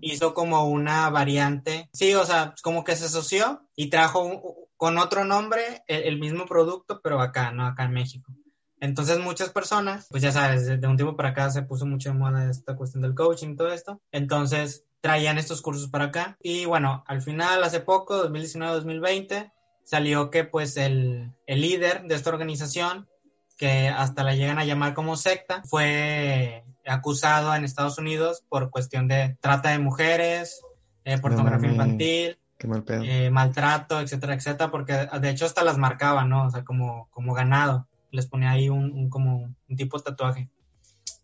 [0.00, 4.40] hizo como una variante, sí, o sea, como que se asoció y trajo un-
[4.76, 7.66] con otro nombre el, el mismo producto, pero acá, ¿no?
[7.66, 8.32] Acá en México.
[8.80, 12.18] Entonces muchas personas, pues ya sabes, de, un tiempo para acá se puso mucho de
[12.18, 14.00] moda esta cuestión del coaching y todo esto.
[14.10, 16.36] Entonces traían estos cursos para acá.
[16.42, 19.52] Y bueno, al final, hace poco, 2019-2020,
[19.84, 23.08] salió que pues el, el líder de esta organización,
[23.56, 29.08] que hasta la llegan a llamar como secta, fue acusado en Estados Unidos por cuestión
[29.08, 30.62] de trata de mujeres,
[31.04, 31.74] eh, pornografía mames.
[31.74, 33.02] infantil, Qué mal pedo.
[33.04, 36.46] eh, maltrato, etcétera, etcétera, porque de hecho hasta las marcaba, ¿no?
[36.46, 37.86] O sea, como, como ganado.
[38.10, 40.50] Les ponía ahí un, un como un tipo de tatuaje.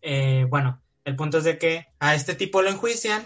[0.01, 3.25] Eh, bueno, el punto es de que a este tipo lo enjuician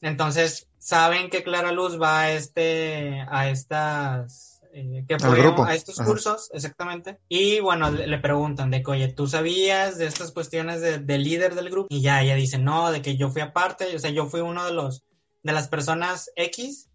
[0.00, 5.96] Entonces, saben que Clara Luz va a este, a estas, eh, que fue a estos
[5.98, 7.20] cursos, exactamente.
[7.28, 11.54] Y bueno, le, preguntan de que, oye, ¿tú sabías de estas cuestiones del de líder
[11.54, 11.88] del grupo?
[11.90, 14.64] Y ya ella dice, no, de que yo fui aparte, o sea, yo fui uno
[14.64, 15.04] de los,
[15.42, 16.88] de las personas X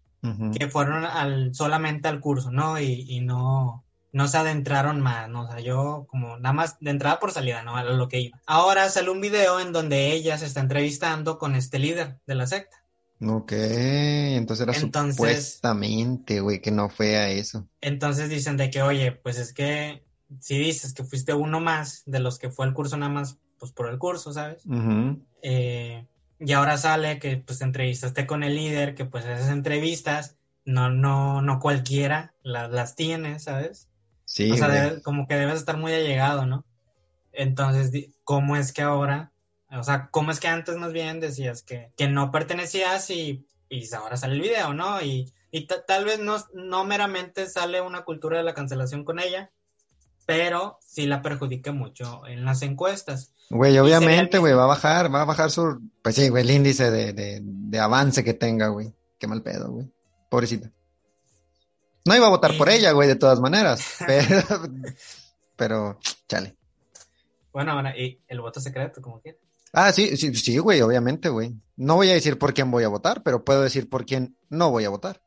[0.58, 2.80] que fueron al, solamente al curso, ¿no?
[2.80, 5.42] Y, y no, no se adentraron más, ¿no?
[5.42, 7.76] O sea, yo como nada más de entrada por salida, ¿no?
[7.76, 8.40] A lo que iba.
[8.46, 12.46] Ahora sale un video en donde ella se está entrevistando con este líder de la
[12.46, 12.76] secta.
[13.20, 17.66] Ok, entonces era supuestamente, güey, que no fue a eso.
[17.80, 20.04] Entonces dicen de que, oye, pues es que
[20.40, 23.72] si dices que fuiste uno más de los que fue al curso nada más, pues
[23.72, 24.62] por el curso, ¿sabes?
[25.42, 26.06] eh,
[26.38, 30.90] y ahora sale que pues te entrevistaste con el líder, que pues esas entrevistas no,
[30.90, 33.88] no, no cualquiera las tiene, ¿sabes?
[34.26, 34.50] Sí.
[34.50, 36.66] O sea, como que debes estar muy allegado, ¿no?
[37.32, 39.32] Entonces, ¿cómo es que ahora,
[39.70, 43.94] o sea, cómo es que antes más bien decías que, que no pertenecías y, y
[43.94, 45.00] ahora sale el video, ¿no?
[45.00, 49.50] Y, y tal vez no, no meramente sale una cultura de la cancelación con ella,
[50.26, 53.32] pero sí la perjudica mucho en las encuestas.
[53.48, 56.90] Güey, obviamente, güey, va a bajar, va a bajar su, pues sí, güey, el índice
[56.90, 58.92] de, de, de avance que tenga, güey.
[59.18, 59.90] Qué mal pedo, güey.
[60.28, 60.72] Pobrecita.
[62.06, 63.96] No iba a votar por ella, güey, de todas maneras.
[64.06, 64.60] Pero,
[65.56, 66.54] pero, chale.
[67.50, 69.40] Bueno, bueno, y el voto secreto, como quieras.
[69.72, 71.54] Ah, sí, sí, sí, güey, obviamente, güey.
[71.76, 74.70] No voy a decir por quién voy a votar, pero puedo decir por quién no
[74.70, 75.22] voy a votar.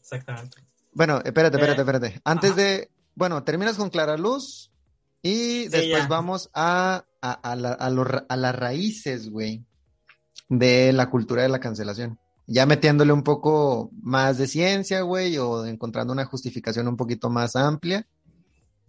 [0.00, 0.56] Exactamente.
[0.92, 2.20] Bueno, espérate, espérate, eh, espérate.
[2.24, 4.72] Antes de, bueno, terminas con Clara Luz
[5.20, 9.64] y después vamos a, a, a, la, a las raíces, güey,
[10.48, 15.64] de la cultura de la cancelación ya metiéndole un poco más de ciencia, güey, o
[15.64, 18.06] encontrando una justificación un poquito más amplia.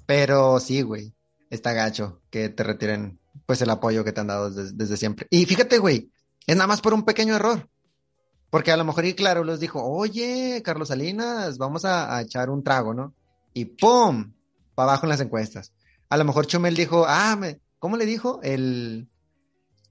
[0.05, 1.13] Pero sí, güey,
[1.49, 5.27] está gacho que te retiren pues el apoyo que te han dado desde, siempre.
[5.29, 6.11] Y fíjate, güey,
[6.45, 7.69] es nada más por un pequeño error.
[8.49, 12.63] Porque a lo mejor, y claro, les dijo, oye, Carlos Salinas, vamos a, echar un
[12.63, 13.13] trago, ¿no?
[13.53, 14.33] Y ¡pum!
[14.75, 15.73] Para abajo en las encuestas.
[16.09, 18.39] A lo mejor Chumel dijo, ah, me, ¿cómo le dijo?
[18.43, 19.09] El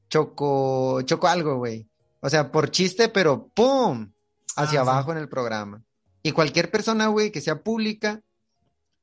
[0.09, 1.89] choco, choco algo, güey.
[2.23, 4.13] O sea, por chiste, pero ¡pum!
[4.57, 5.83] Hacia ah, abajo en el programa.
[6.23, 8.23] Y cualquier persona, güey, que sea pública,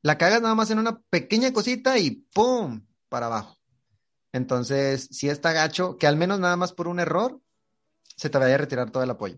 [0.01, 2.85] la cagas nada más en una pequeña cosita y ¡pum!
[3.09, 3.57] para abajo.
[4.31, 7.41] Entonces, si está gacho, que al menos nada más por un error
[8.15, 9.37] se te vaya a retirar todo el apoyo.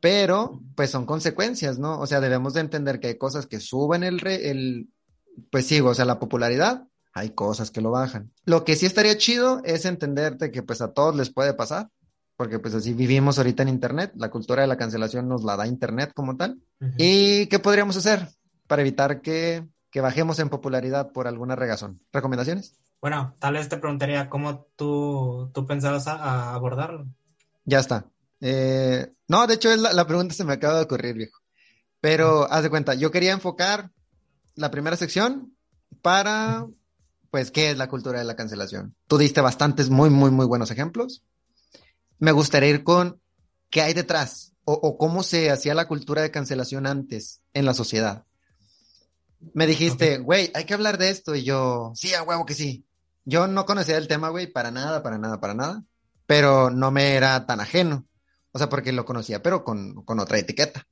[0.00, 1.98] Pero, pues son consecuencias, ¿no?
[1.98, 4.90] O sea, debemos de entender que hay cosas que suben el, el
[5.50, 8.32] pues sí, o sea, la popularidad, hay cosas que lo bajan.
[8.44, 11.88] Lo que sí estaría chido es entenderte que pues a todos les puede pasar
[12.36, 15.66] porque pues así vivimos ahorita en Internet, la cultura de la cancelación nos la da
[15.66, 16.60] Internet como tal.
[16.98, 18.28] ¿Y qué podríamos hacer
[18.66, 22.00] para evitar que, que, bajemos en popularidad por alguna regazón?
[22.12, 22.78] ¿Recomendaciones?
[23.00, 27.06] Bueno, tal vez te preguntaría cómo tú, tú pensabas a, abordarlo.
[27.64, 28.06] Ya está.
[28.40, 31.40] Eh, no, de hecho la, la, pregunta se me acaba de ocurrir, viejo.
[32.00, 33.90] Pero haz de cuenta, yo quería enfocar
[34.54, 35.56] la primera sección
[36.02, 36.66] para,
[37.30, 38.94] pues, ¿qué es la cultura de la cancelación?
[39.06, 41.24] Tú diste bastantes muy, muy, muy buenos ejemplos
[42.18, 43.20] me gustaría ir con
[43.70, 48.24] qué hay detrás o, cómo se hacía la cultura de cancelación antes en la sociedad.
[49.54, 52.84] Me dijiste, güey, hay que hablar de esto y yo, sí, a huevo que sí.
[53.24, 55.84] Yo no conocía el tema, güey, para nada, para nada, para nada,
[56.26, 58.06] pero no me era tan ajeno.
[58.50, 60.84] O sea, porque lo conocía, pero con, con otra etiqueta.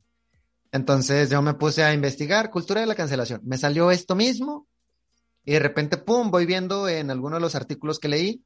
[0.71, 3.41] Entonces yo me puse a investigar cultura de la cancelación.
[3.45, 4.69] Me salió esto mismo
[5.45, 8.45] y de repente, pum, voy viendo en alguno de los artículos que leí,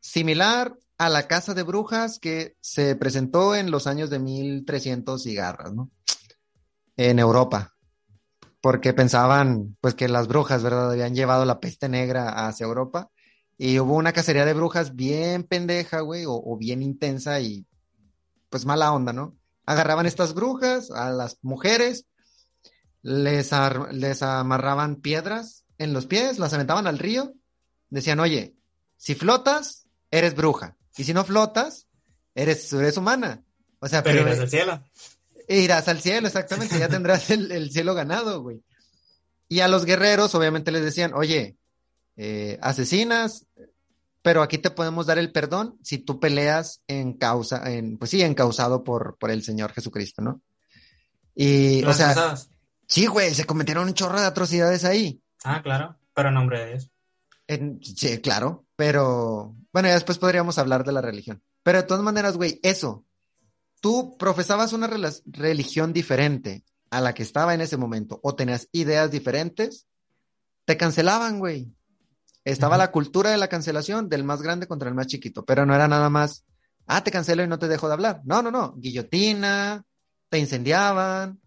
[0.00, 5.72] similar a la casa de brujas que se presentó en los años de 1300 cigarras,
[5.72, 5.90] ¿no?
[6.96, 7.74] En Europa.
[8.60, 10.92] Porque pensaban, pues, que las brujas, ¿verdad?
[10.92, 13.10] Habían llevado la peste negra hacia Europa.
[13.58, 17.66] Y hubo una cacería de brujas bien pendeja, güey, o, bien intensa y,
[18.48, 19.36] pues, mala onda, ¿no?
[19.66, 22.06] Agarraban estas brujas, a las mujeres,
[23.02, 23.50] les,
[23.92, 27.34] les amarraban piedras en los pies, las aventaban al río,
[27.90, 28.54] decían, oye,
[28.96, 30.76] si flotas, eres bruja.
[30.96, 31.86] Y si no flotas,
[32.34, 33.42] eres, eres humana.
[33.80, 34.82] O sea, pero, irás al cielo.
[35.48, 38.62] Irás al cielo, exactamente, ya tendrás el, cielo ganado, güey.
[39.48, 41.56] Y a los guerreros, obviamente, les decían, oye,
[42.16, 43.46] eh, asesinas,
[44.22, 48.22] pero aquí te podemos dar el perdón si tú peleas en causa, en, pues sí,
[48.22, 50.40] encausado por, por el Señor Jesucristo, ¿no?
[51.34, 52.34] Y, o sea,
[52.86, 55.20] sí, güey, se cometieron un chorro de atrocidades ahí.
[55.42, 56.90] Ah, claro, pero en nombre de Dios.
[57.82, 61.42] sí, claro, pero bueno, ya después podríamos hablar de la religión.
[61.62, 63.04] Pero de todas maneras, güey, eso.
[63.80, 64.88] Tú profesabas una
[65.26, 69.86] religión diferente a la que estaba en ese momento o tenías ideas diferentes,
[70.64, 71.70] te cancelaban, güey.
[72.44, 75.74] Estaba la cultura de la cancelación del más grande contra el más chiquito, pero no
[75.74, 76.44] era nada más
[76.86, 78.20] ah, te cancelo y no te dejo de hablar.
[78.24, 79.84] No, no, no, guillotina,
[80.28, 81.40] te incendiaban,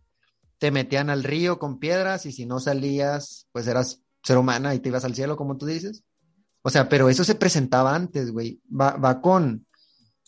[0.57, 4.79] te metían al río con piedras y si no salías, pues eras ser humana y
[4.79, 6.03] te ibas al cielo, como tú dices.
[6.61, 8.61] O sea, pero eso se presentaba antes, güey.
[8.69, 9.65] Va, va con...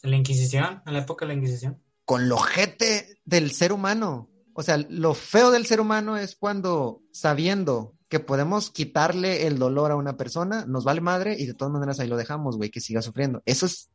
[0.02, 1.82] La Inquisición, en la época de la Inquisición.
[2.06, 4.30] Con lo jete del ser humano.
[4.54, 9.92] O sea, lo feo del ser humano es cuando, sabiendo que podemos quitarle el dolor
[9.92, 12.82] a una persona, nos vale madre y de todas maneras ahí lo dejamos, güey, que
[12.82, 13.42] siga sufriendo.
[13.46, 13.90] Eso es...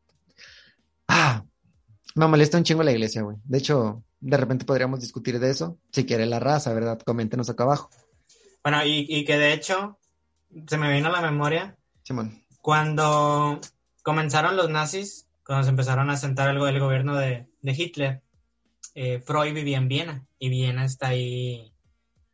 [1.09, 1.45] Ah,
[2.15, 3.37] me molesta un chingo la iglesia, güey.
[3.45, 5.79] De hecho, de repente podríamos discutir de eso.
[5.91, 6.99] Si quiere la raza, ¿verdad?
[7.05, 7.91] Coméntenos acá abajo.
[8.63, 9.99] Bueno, y, que de hecho,
[10.67, 11.77] se me vino a la memoria.
[12.05, 12.45] Simón.
[12.61, 13.61] Cuando
[14.03, 18.23] comenzaron los nazis, cuando se empezaron a sentar algo del gobierno de, Hitler,
[18.95, 21.75] eh, Freud vivía en Viena y Viena está ahí.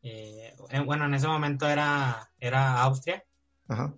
[0.02, 0.54] Eh,
[0.84, 3.24] bueno, en ese momento era, era Austria.
[3.68, 3.94] Ajá.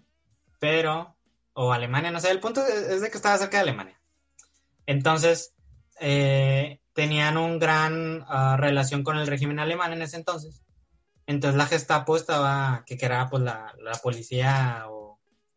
[0.60, 1.16] Pero,
[1.54, 4.00] o Alemania, no sé, el punto es de que estaba cerca de Alemania.
[4.86, 5.54] Entonces,
[6.00, 10.62] eh, tenían un gran ah, relación con el régimen alemán en ese entonces.
[11.26, 15.01] Entonces la Gestapo estaba, que era pues la, policía o,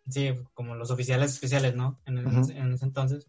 [0.09, 1.99] sí, como los oficiales oficiales, ¿no?
[2.05, 2.17] En,
[2.73, 3.27] ese entonces,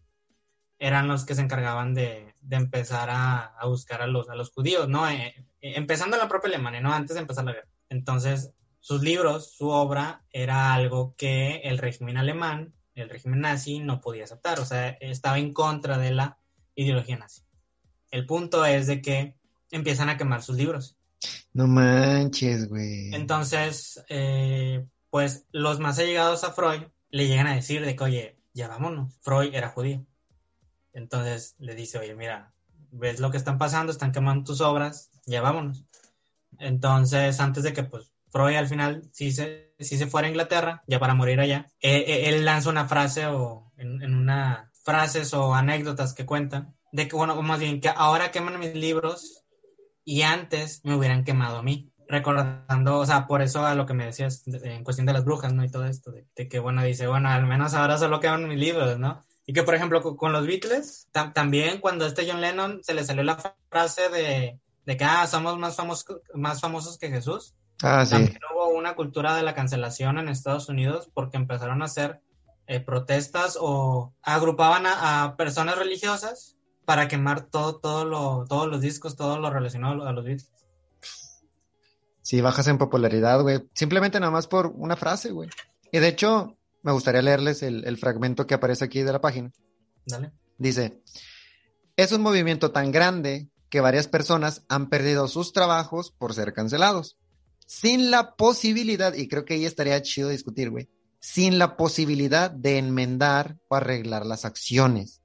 [0.79, 5.09] eran los que se encargaban de, empezar a, buscar a los, a los judíos, ¿no?
[5.09, 6.93] Eh, eh, empezando la propia Alemania, ¿no?
[6.93, 7.67] Antes de empezar la guerra.
[7.89, 14.01] Entonces, sus libros, su obra, era algo que el régimen alemán, el régimen nazi, no
[14.01, 16.37] podía aceptar, o sea, estaba en contra de la
[16.75, 17.43] ideología nazi.
[18.11, 19.35] El punto es de que
[19.71, 20.95] empiezan a quemar sus libros.
[21.53, 23.13] No manches, güey.
[23.13, 24.85] Entonces, eh,
[25.17, 29.15] pues los más allegados a Freud le llegan a decir de que, oye, ya vámonos.
[29.21, 30.05] Freud era judío.
[30.93, 32.53] Entonces le dice, oye, mira,
[32.91, 35.85] ves lo que están pasando, están quemando tus obras, ya vámonos.
[36.59, 40.83] Entonces, antes de que pues Freud al final sí se, sí se fuera a Inglaterra,
[40.85, 45.33] ya para morir allá, eh, eh, él lanza una frase o en, en una frases
[45.33, 49.45] o anécdotas que cuentan de que, bueno, más bien, que ahora queman mis libros
[50.05, 51.91] y antes me hubieran quemado a mí.
[52.09, 55.53] Recordando, o sea, por eso a lo que me decías en cuestión de las brujas,
[55.53, 55.63] ¿no?
[55.63, 58.97] Y todo esto, de, que, bueno, dice, bueno, al menos ahora solo queman mis libros,
[58.97, 59.25] ¿no?
[59.45, 63.23] Y que, por ejemplo, con, los Beatles, también cuando este John Lennon se le salió
[63.23, 63.37] la
[63.69, 67.53] frase de, de que, ah, somos más, famosos más famosos que Jesús.
[67.83, 68.11] Ah, sí.
[68.11, 72.21] También hubo una cultura de la cancelación en Estados Unidos porque empezaron a hacer
[72.69, 79.15] eh, protestas o agrupaban a, personas religiosas para quemar todo, todo lo, todos los discos,
[79.15, 80.51] todo lo relacionado a los Beatles.
[82.27, 83.63] Sí, bajas en popularidad, güey.
[83.73, 85.49] Simplemente nada más por una frase, güey.
[85.93, 89.53] Y de hecho, me gustaría leerles el, fragmento que aparece aquí de la página.
[90.05, 90.33] Dale.
[90.57, 91.01] Dice,
[91.95, 97.17] es un movimiento tan grande que varias personas han perdido sus trabajos por ser cancelados.
[97.65, 100.89] Sin la posibilidad, y creo que ahí estaría chido discutir, güey,
[101.21, 105.21] sin la posibilidad de enmendar o arreglar las acciones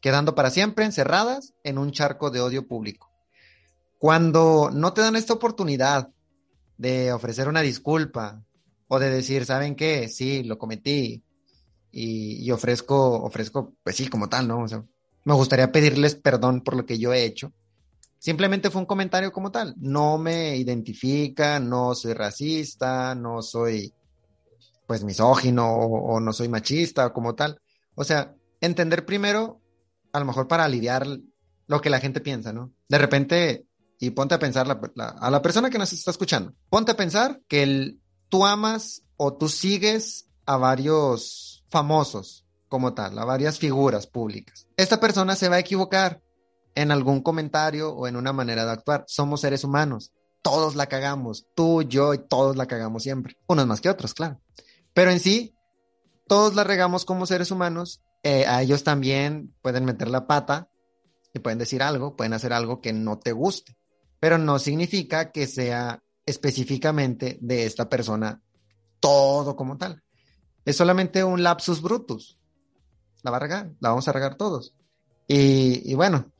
[0.00, 3.10] quedando para siempre encerradas en un charco de odio público.
[3.98, 6.10] Cuando no te dan esta oportunidad
[6.78, 8.42] de ofrecer una disculpa
[8.86, 10.08] o de decir, ¿saben qué?
[10.08, 11.22] Sí, lo cometí
[11.90, 14.60] y, ofrezco, ofrezco, pues sí, como tal, ¿no?
[14.60, 14.84] O sea,
[15.24, 17.52] me gustaría pedirles perdón por lo que yo he hecho.
[18.18, 19.74] Simplemente fue un comentario como tal.
[19.78, 23.92] No me identifica, no soy racista, no soy,
[24.86, 27.60] pues, misógino o, o no soy machista como tal.
[27.94, 29.60] O sea, entender primero
[30.12, 31.06] a lo mejor para aliviar
[31.66, 32.72] lo que la gente piensa, ¿no?
[32.88, 33.66] De repente,
[33.98, 37.62] y ponte a pensar a la persona que nos está escuchando, ponte a pensar que
[37.62, 44.66] el, tú amas o tú sigues a varios famosos como tal, a varias figuras públicas.
[44.76, 46.22] Esta persona se va a equivocar
[46.74, 49.04] en algún comentario o en una manera de actuar.
[49.08, 50.12] Somos seres humanos.
[50.42, 51.46] Todos la cagamos.
[51.54, 53.36] Tú, yo y todos la cagamos siempre.
[53.48, 54.40] Unos más que otros, claro.
[54.94, 55.56] Pero en sí,
[56.28, 60.68] todos la regamos como seres humanos eh, a ellos también pueden meter la pata
[61.32, 63.76] y pueden decir algo, pueden hacer algo que no te guste,
[64.20, 68.42] pero no significa que sea específicamente de esta persona
[69.00, 70.02] todo como tal.
[70.64, 72.38] Es solamente un lapsus brutus.
[73.22, 74.74] La va a regar, la vamos a regar todos.
[75.26, 76.32] Y, bueno,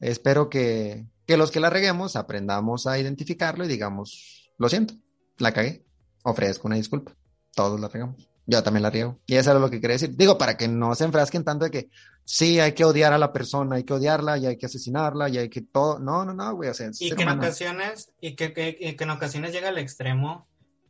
[0.00, 4.94] espero que, que los que la reguemos aprendamos a identificarlo y digamos, lo siento,
[5.38, 5.86] la cagué,
[6.22, 7.16] ofrezco una disculpa.
[7.54, 9.18] Todos la regamos yo también la riego.
[9.26, 10.16] Y eso era lo que quería decir.
[10.16, 11.90] Digo, para que no se enfrasquen tanto de que
[12.24, 15.38] sí, hay que odiar a la persona, hay que odiarla, y hay que asesinarla, y
[15.38, 15.98] hay que todo.
[15.98, 16.70] No, no, no, güey.
[16.70, 20.46] O sea, y que en ocasiones, y que, que, en ocasiones llega al extremo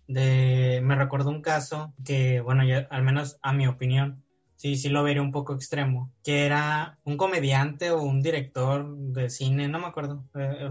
[0.07, 0.80] de.
[0.84, 4.22] Me recuerdo un caso que, bueno, al menos a mi opinión,
[4.57, 9.30] sí, sí lo vería un poco extremo, que era un comediante o un director de
[9.30, 10.24] cine, no me acuerdo.
[10.34, 10.70] Eh,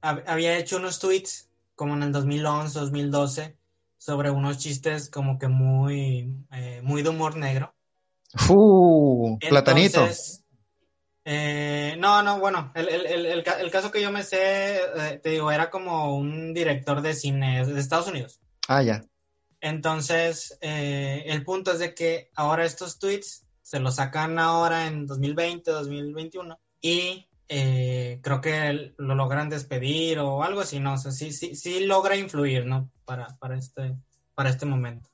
[0.00, 3.61] había hecho unos tweets como en el 2011, 2012
[4.02, 7.72] sobre unos chistes como que muy, eh, muy de humor negro.
[8.48, 9.38] ¡Uh!
[9.38, 10.08] platanito.
[11.24, 15.30] Eh, no, no, bueno, el, el, el, el, caso que yo me sé, eh, te
[15.30, 18.40] digo, era como un director de cine de Estados Unidos.
[18.66, 19.04] Ah, ya.
[19.60, 25.06] Entonces, eh, el punto es de que ahora estos tweets se los sacan ahora en
[25.06, 30.94] 2020, 2021 y eh, creo que lo logran despedir o algo así, ¿no?
[30.94, 32.90] O sea, sí, sí, sí logra influir, ¿no?
[33.04, 33.94] Para, para, este,
[34.34, 35.10] para este momento.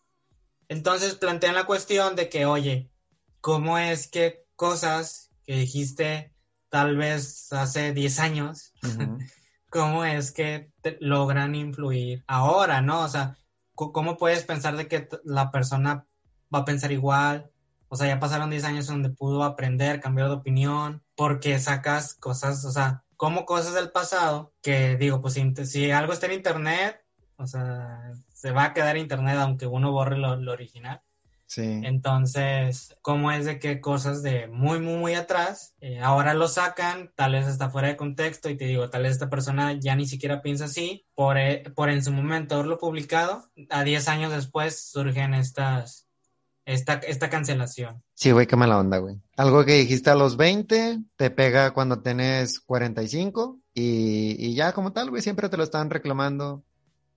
[0.69, 2.93] Entonces plantean la cuestión de que, oye,
[3.41, 6.33] ¿cómo es que cosas que dijiste
[6.69, 8.73] tal vez hace 10 años,
[9.69, 10.71] cómo es que
[11.01, 13.03] logran influir ahora, ¿no?
[13.03, 13.37] O sea,
[13.75, 16.07] ¿cómo puedes pensar de que la persona
[16.55, 17.51] va a pensar igual?
[17.89, 22.65] O sea, ya pasaron 10 años donde pudo aprender, cambiar de opinión, porque sacas cosas,
[22.65, 27.05] o sea, como cosas del pasado, que digo, pues si, algo está en internet,
[27.35, 31.03] o sea, se va a quedar en internet aunque uno borre lo, original.
[31.47, 31.81] Sí.
[31.83, 37.11] Entonces, ¿cómo es de que cosas de muy, muy, muy atrás, eh, ahora lo sacan,
[37.17, 40.07] tal vez está fuera de contexto y te digo, tal vez esta persona ya ni
[40.07, 44.89] siquiera piensa así, por, eh, por en su momento haberlo publicado, a 10 años después
[44.89, 46.08] surgen estas,
[46.69, 48.03] esta, esta cancelación.
[48.15, 49.17] Sí, güey, qué mala onda, güey.
[49.37, 54.93] Algo que dijiste a los 20, te pega cuando tenés 45 y, y ya como
[54.93, 56.63] tal, güey, siempre te lo están reclamando,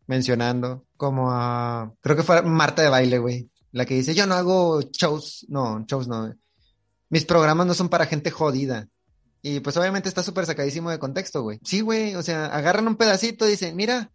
[0.08, 1.92] mencionando, como a...
[2.00, 3.50] Creo que fue Marta de baile, güey.
[3.74, 6.34] La que dice, yo no hago shows, no, shows no.
[7.10, 8.88] Mis programas no son para gente jodida.
[9.42, 11.60] Y pues obviamente está súper sacadísimo de contexto, güey.
[11.66, 14.12] Sí, güey, o sea, agarran un pedacito dicen, mira,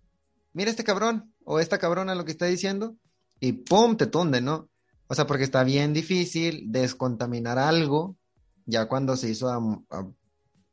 [0.54, 2.96] mira este cabrón o esta cabrona lo que está diciendo
[3.38, 4.70] y pum, te tunde, ¿no?
[5.08, 8.16] O sea, porque está bien difícil descontaminar algo
[8.64, 9.60] ya cuando se hizo a,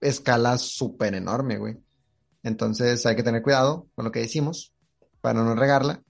[0.02, 1.78] escala súper enorme, güey.
[2.42, 4.74] Entonces hay que tener cuidado con lo que decimos
[5.22, 6.02] para no regarla.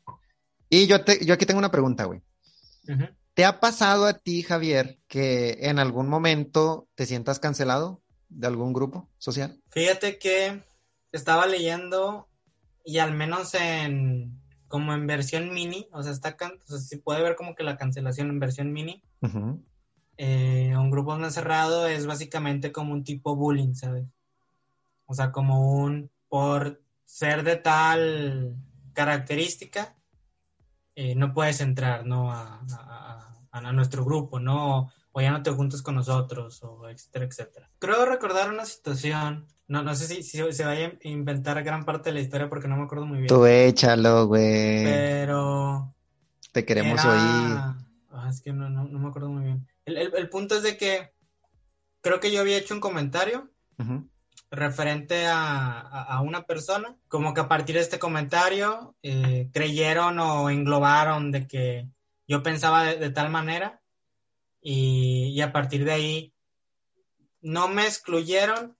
[0.69, 2.21] Y yo, te, yo aquí tengo una pregunta, güey.
[3.33, 8.73] ¿Te ha pasado a ti, Javier, que en algún momento te sientas cancelado de algún
[8.73, 9.61] grupo social?
[9.69, 10.63] Fíjate que
[11.11, 12.27] estaba leyendo
[12.83, 14.42] y al menos en
[14.73, 17.77] como en versión mini, o sea, está o sea, se puede ver como que la
[17.77, 19.03] cancelación en versión mini.
[20.17, 24.07] Eh, un grupo más cerrado es básicamente como un tipo bullying, ¿sabes?
[25.05, 28.55] O sea, como un, por ser de tal
[28.93, 29.95] característica,
[30.95, 32.31] eh, no puedes entrar, ¿no?
[32.31, 32.65] A,
[33.51, 34.91] a, nuestro grupo, ¿no?
[35.11, 37.69] O ya no te juntas con nosotros, o etcétera, etcétera.
[37.77, 42.15] Creo recordar una situación no, no sé si, se vaya a inventar gran parte de
[42.15, 43.27] la historia porque no me acuerdo muy bien.
[43.27, 44.83] Tú échalo, güey.
[44.83, 45.95] Pero.
[46.51, 47.57] Te queremos oír.
[48.11, 49.67] Ah, es que no, no, me acuerdo muy bien.
[49.85, 51.13] El, punto es de que
[52.01, 53.49] creo que yo había hecho un comentario
[54.51, 56.95] referente a, una persona.
[57.07, 61.87] Como que a partir de este comentario eh, creyeron o englobaron de que
[62.27, 63.81] yo pensaba de, tal manera.
[64.61, 66.33] Y, y a partir de ahí
[67.41, 68.77] no me excluyeron,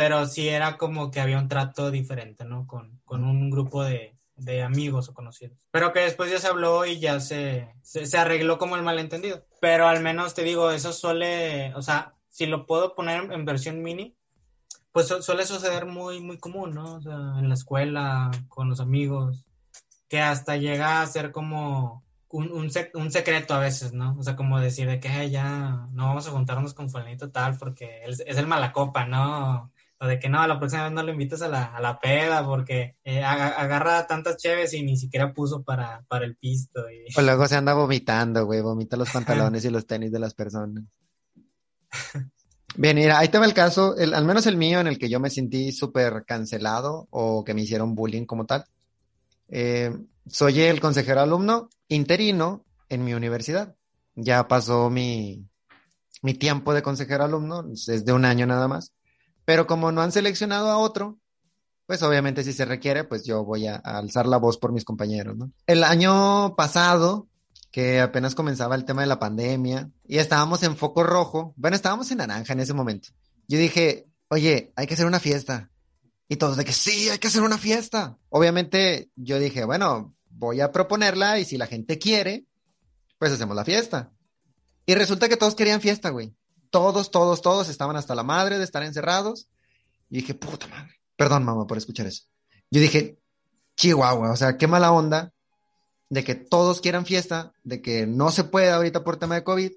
[0.00, 2.66] pero sí era como que había un trato diferente, ¿no?
[2.66, 4.16] Con, un grupo de,
[4.64, 5.58] amigos o conocidos.
[5.70, 9.44] Pero que después ya se habló y ya se, se, arregló como el malentendido.
[9.60, 13.82] Pero al menos te digo, eso suele, o sea, si lo puedo poner en, versión
[13.82, 14.16] mini,
[14.90, 16.94] pues suele suceder muy, muy común, ¿no?
[16.94, 19.44] O sea, en la escuela, con los amigos,
[20.08, 24.16] que hasta llega a ser como un, un, secreto a veces, ¿no?
[24.18, 28.00] O sea, como decir de que ya no vamos a juntarnos con fulanito tal porque
[28.06, 29.70] es, es el malacopa, ¿no?
[30.02, 32.42] O de que no, la próxima vez no lo invitas a la, a la peda
[32.42, 36.80] porque eh, agarra tantas cheves y ni siquiera puso para, para el pisto.
[36.90, 37.20] Y...
[37.20, 40.84] Luego se anda vomitando, güey, vomita los pantalones y los tenis de las personas.
[42.76, 45.10] Bien, mira, ahí te va el caso, el, al menos el mío, en el que
[45.10, 48.64] yo me sentí súper cancelado o que me hicieron bullying como tal.
[49.48, 49.94] Eh,
[50.26, 53.74] soy el consejero alumno interino en mi universidad.
[54.14, 55.44] Ya pasó mi,
[56.22, 58.94] mi tiempo de consejero alumno, es de un año nada más.
[59.50, 61.18] Pero como no han seleccionado a otro,
[61.84, 65.36] pues obviamente si se requiere, pues yo voy a, alzar la voz por mis compañeros,
[65.36, 65.50] ¿no?
[65.66, 67.26] El año pasado,
[67.72, 72.08] que apenas comenzaba el tema de la pandemia y estábamos en foco rojo, bueno, estábamos
[72.12, 73.08] en naranja en ese momento.
[73.48, 75.72] Yo dije, oye, hay que hacer una fiesta.
[76.28, 78.18] Y todos de que sí, hay que hacer una fiesta.
[78.28, 82.46] Obviamente yo dije, bueno, voy a proponerla y si la gente quiere,
[83.18, 84.12] pues hacemos la fiesta.
[84.86, 86.36] Y resulta que todos querían fiesta, güey
[86.70, 89.48] todos, todos, todos estaban hasta la madre de estar encerrados.
[90.08, 91.00] Y dije, puta madre.
[91.16, 92.24] Perdón, mamá, por escuchar eso.
[92.70, 93.18] Yo dije,
[93.76, 95.32] Chihuahua, o sea, qué mala onda
[96.08, 99.72] de que todos quieran fiesta, de que no se puede ahorita por tema de COVID.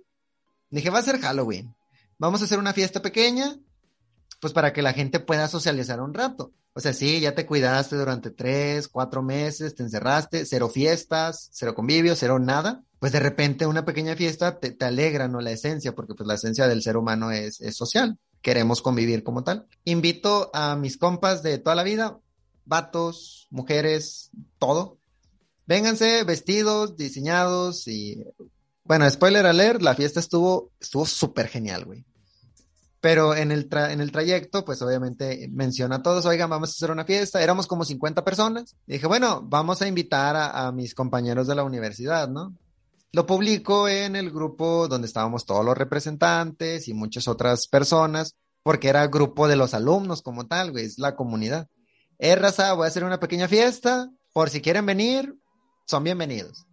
[0.70, 1.76] Dije, va a ser Halloween.
[2.18, 3.56] Vamos a hacer una fiesta pequeña,
[4.40, 6.52] pues para que la gente pueda socializar un rato.
[6.74, 11.76] O sea, sí, ya te cuidaste durante tres, cuatro meses, te encerraste, cero fiestas, cero
[11.76, 15.42] convivio, cero nada pues de repente una pequeña fiesta te, alegra, ¿no?
[15.42, 18.18] La esencia, porque pues la esencia del ser humano es, social.
[18.42, 19.68] queremos convivir como tal.
[19.84, 22.18] Invito a mis compas de toda la vida,
[22.64, 25.00] vatos, mujeres, todo.
[25.68, 28.24] Vénganse vestidos, diseñados y
[28.86, 32.06] bueno, spoiler alert, la fiesta estuvo estuvo súper genial, güey.
[33.04, 36.90] Pero en el, en el trayecto, pues obviamente menciona a todos, oigan, vamos a hacer
[36.90, 37.44] una fiesta.
[37.44, 38.78] Éramos como 50 personas.
[38.88, 42.56] dije, bueno, vamos a invitar a, a mis compañeros de la universidad, ¿no?
[43.12, 48.88] Lo publico en el grupo donde estábamos todos los representantes y muchas otras personas, porque
[48.88, 51.68] era el grupo de los alumnos como tal, güey, es la comunidad.
[52.20, 55.36] Eh, raza, voy a hacer una pequeña fiesta, por si quieren venir,
[55.86, 56.68] son bienvenidos.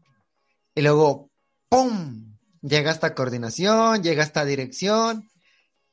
[0.76, 1.28] Y luego,
[1.68, 2.36] ¡pum!
[2.62, 5.28] Llega esta coordinación, llega esta dirección,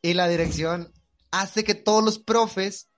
[0.01, 0.91] y la dirección
[1.31, 2.89] hace que todos los profes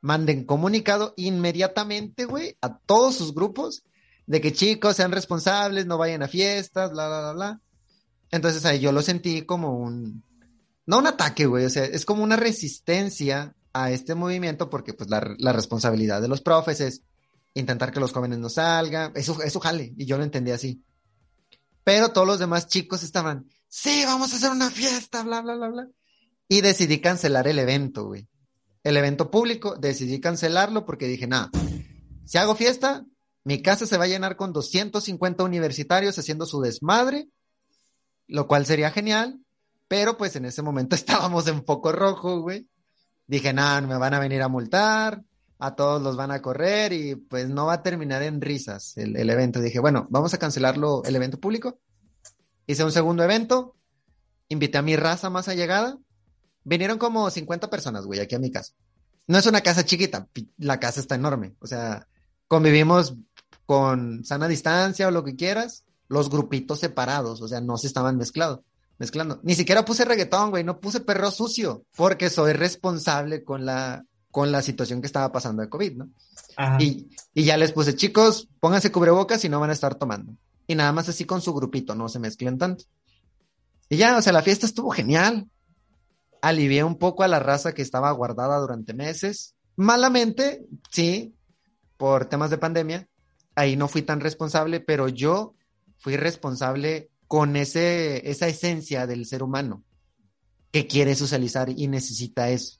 [0.00, 3.84] manden comunicado inmediatamente, güey, a todos sus grupos
[4.26, 7.60] de que chicos sean responsables, no vayan a fiestas, bla, bla, bla, bla.
[8.30, 10.22] Entonces ahí yo lo sentí como un,
[10.86, 15.08] no un ataque, güey, o sea, es como una resistencia a este movimiento porque pues
[15.08, 17.02] la, la responsabilidad de los profes es
[17.54, 20.82] intentar que los jóvenes no salgan, eso, eso jale, y yo lo entendí así.
[21.82, 25.68] Pero todos los demás chicos estaban, sí, vamos a hacer una fiesta, bla, bla, bla,
[25.68, 25.88] bla.
[26.48, 28.26] Y decidí cancelar el evento, güey.
[28.82, 31.50] El evento público, decidí cancelarlo porque dije, nada,
[32.24, 33.04] si hago fiesta,
[33.44, 37.28] mi casa se va a llenar con 250 universitarios haciendo su desmadre,
[38.26, 39.40] lo cual sería genial,
[39.88, 42.66] pero pues en ese momento estábamos en foco rojo, güey.
[43.26, 45.22] Dije, nada, me van a venir a multar,
[45.58, 49.16] a todos los van a correr y pues no va a terminar en risas el,
[49.16, 49.60] el evento.
[49.60, 51.78] Dije, bueno, vamos a cancelarlo, el evento público.
[52.66, 53.76] Hice un segundo evento,
[54.48, 55.98] invité a mi raza más allegada
[56.68, 58.74] Vinieron como 50 personas, güey, aquí a mi casa.
[59.26, 61.54] No es una casa chiquita, la casa está enorme.
[61.60, 62.06] O sea,
[62.46, 63.14] convivimos
[63.64, 68.18] con sana distancia o lo que quieras, los grupitos separados, o sea, no se estaban
[68.18, 68.60] mezclados,
[68.98, 69.40] mezclando.
[69.42, 74.52] Ni siquiera puse reggaetón, güey, no puse perro sucio, porque soy responsable con la, con
[74.52, 76.08] la situación que estaba pasando de COVID, ¿no?
[76.78, 80.34] Y, y ya les puse, chicos, pónganse cubrebocas y no van a estar tomando.
[80.66, 82.84] Y nada más así con su grupito, no se mezclen tanto.
[83.88, 85.48] Y ya, o sea, la fiesta estuvo genial
[86.42, 89.54] alivié un poco a la raza que estaba guardada durante meses.
[89.76, 91.34] Malamente, sí,
[91.96, 93.08] por temas de pandemia.
[93.54, 95.54] Ahí no fui tan responsable, pero yo
[95.98, 99.84] fui responsable con ese, esa esencia del ser humano
[100.70, 102.78] que quiere socializar y necesita eso.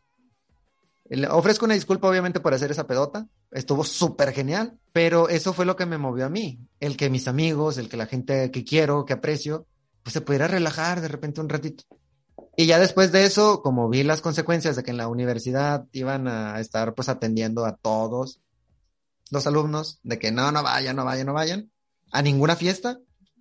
[1.10, 3.26] Le ofrezco una disculpa, obviamente, por hacer esa pedota.
[3.50, 6.60] Estuvo súper genial, pero eso fue lo que me movió a mí.
[6.80, 9.66] El que mis amigos, el que la gente que quiero, que aprecio,
[10.02, 11.84] pues se pudiera relajar de repente un ratito.
[12.60, 16.26] Y ya después de eso, como vi las consecuencias de que en la universidad iban
[16.26, 18.40] a estar pues atendiendo a todos
[19.30, 21.70] los alumnos, de que no, no vayan, no vayan, no vayan,
[22.10, 22.98] a ninguna fiesta,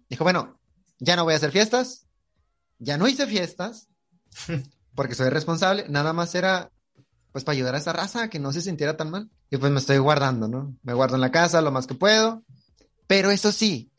[0.08, 0.60] dijo, bueno,
[1.00, 2.06] ya no voy a hacer fiestas,
[2.78, 3.88] ya no hice fiestas,
[4.94, 6.72] porque soy responsable, nada más era
[7.32, 9.32] pues para ayudar a esa raza a que no se sintiera tan mal.
[9.50, 10.76] Y pues me estoy guardando, ¿no?
[10.84, 12.44] Me guardo en la casa lo más que puedo.
[13.08, 13.92] Pero eso sí,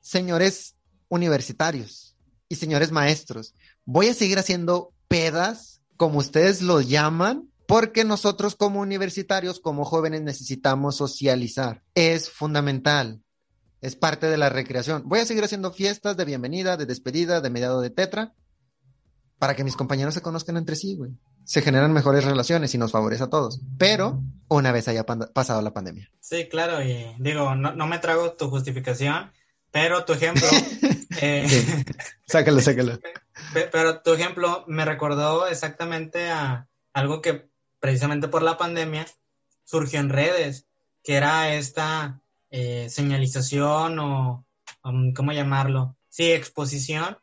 [0.00, 0.76] señores
[1.08, 2.16] universitarios
[2.48, 3.54] y señores maestros,
[3.84, 10.22] voy a seguir haciendo pedas, como ustedes lo llaman, porque nosotros como universitarios, como jóvenes,
[10.22, 11.82] necesitamos socializar.
[11.94, 13.22] Es fundamental.
[13.80, 15.02] Es parte de la recreación.
[15.06, 18.34] Voy a seguir haciendo fiestas de bienvenida, de despedida, de mediado de tetra,
[19.38, 21.12] para que mis compañeros se conozcan entre sí, güey.
[21.44, 23.60] Se generan mejores relaciones y nos favorece a todos.
[23.76, 26.10] Pero una vez haya pasado la pandemia.
[26.20, 26.82] Sí, claro.
[26.82, 29.30] Y digo, no, no me trago tu justificación,
[29.74, 30.46] pero tu ejemplo.
[31.20, 31.84] eh,
[32.28, 33.00] Sácalo, sácalo.
[33.52, 37.48] Pero tu ejemplo me recordó exactamente a algo que
[37.80, 39.04] precisamente por la pandemia
[39.64, 40.68] surgió en redes,
[41.02, 44.46] que era esta eh, señalización o,
[45.16, 45.96] ¿cómo llamarlo?
[46.08, 47.18] Sí, exposición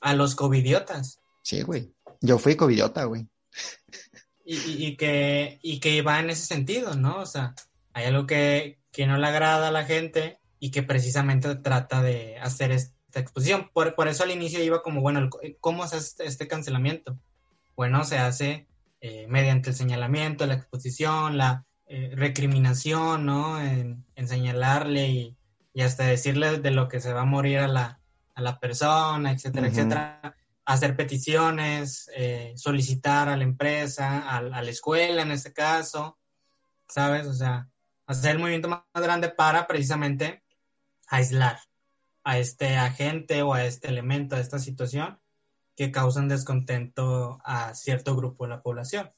[0.00, 1.20] a los covidiotas.
[1.44, 1.94] Sí, güey.
[2.20, 3.28] Yo fui covidiota, güey.
[4.44, 7.20] Y, y, que, y que va en ese sentido, ¿no?
[7.20, 7.54] O sea,
[7.92, 12.38] hay algo que, que no le agrada a la gente y que precisamente trata de
[12.38, 13.68] hacer esta exposición.
[13.74, 17.18] Por, por, eso al inicio iba como, bueno, ¿cómo se hace este, este cancelamiento?
[17.74, 18.68] Bueno, se hace
[19.00, 23.60] eh, mediante el señalamiento, la exposición, la eh, recriminación, ¿no?
[23.60, 25.36] En, en señalarle y,
[25.74, 27.98] y, hasta decirle de lo que se va a morir a la,
[28.36, 29.72] a la persona, etcétera, uh -huh.
[29.72, 30.36] etcétera.
[30.64, 36.18] Hacer peticiones, eh, solicitar a la empresa, a, a, la escuela en este caso,
[36.86, 37.26] ¿sabes?
[37.26, 37.68] O sea,
[38.06, 40.42] hacer el movimiento más grande para precisamente
[41.12, 41.60] aislar,
[42.24, 45.18] a este agente o a este elemento, a esta situación
[45.76, 49.10] que causan descontento a cierto grupo de la población.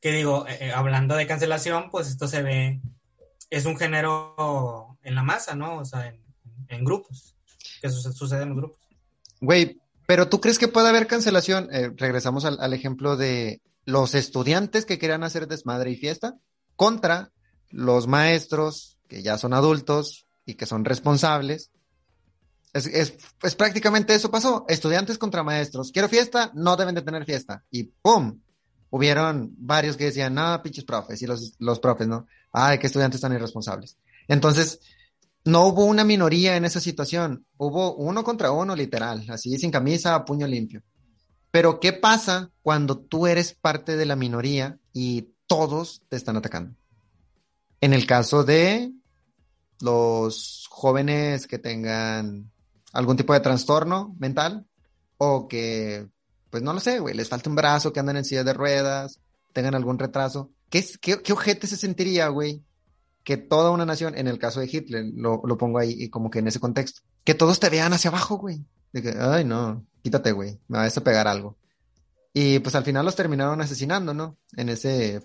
[0.00, 2.80] Que digo, eh, eh, hablando de cancelación, pues esto se ve,
[3.50, 5.78] es un género en la masa, ¿no?
[5.78, 6.14] O sea,
[6.68, 7.34] en, grupos,
[7.80, 8.78] que su sucede en los grupos.
[9.40, 11.68] Güey, pero ¿tú crees que puede haber cancelación?
[11.72, 16.36] Eh, regresamos al, al, ejemplo de, los estudiantes que querían hacer desmadre y fiesta
[16.76, 17.32] contra
[17.70, 21.70] los maestros que ya son adultos y que son responsables.
[22.72, 24.64] Es, es, prácticamente eso pasó.
[24.68, 25.92] Estudiantes contra maestros.
[25.92, 27.64] Quiero fiesta, no deben de tener fiesta.
[27.70, 28.40] Y ¡pum!
[28.90, 31.20] Hubieron varios que decían, no, pinches profes.
[31.22, 32.26] Y los, los profes, ¿no?
[32.52, 33.96] Ay, qué estudiantes tan irresponsables.
[34.28, 34.80] Entonces,
[35.44, 37.46] no hubo una minoría en esa situación.
[37.56, 39.24] Hubo uno contra uno, literal.
[39.28, 40.82] Así, sin camisa, puño limpio.
[41.50, 46.74] Pero, ¿qué pasa cuando tú eres parte de la minoría y todos te están atacando?
[47.80, 48.92] En el caso de
[49.82, 52.50] los jóvenes que tengan
[52.92, 54.66] algún tipo de trastorno mental
[55.18, 56.08] o que,
[56.50, 59.20] pues no lo sé, güey, les falta un brazo, que andan en silla de ruedas,
[59.52, 60.50] tengan algún retraso.
[60.70, 62.62] ¿Qué, qué, qué ojete se sentiría, güey?
[63.24, 66.38] Que toda una nación, en el caso de Hitler, lo, lo pongo ahí como que
[66.38, 68.64] en ese contexto, que todos te vean hacia abajo, güey.
[68.92, 71.56] De que, ay, no, quítate, güey, me vas a pegar algo.
[72.34, 74.38] Y pues al final los terminaron asesinando, ¿no?
[74.56, 75.22] En ese,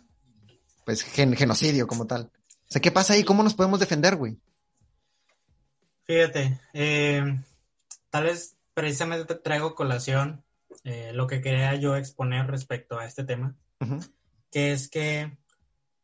[0.86, 2.32] pues, gen genocidio como tal.
[2.68, 3.24] O sea, ¿qué pasa ahí?
[3.24, 4.38] ¿Cómo nos podemos defender, güey?
[6.08, 7.22] Fíjate, eh,
[8.10, 10.42] tal vez precisamente traigo colación
[10.86, 14.12] eh, lo que quería yo exponer respecto a este tema, uh -huh.
[14.50, 15.38] que es que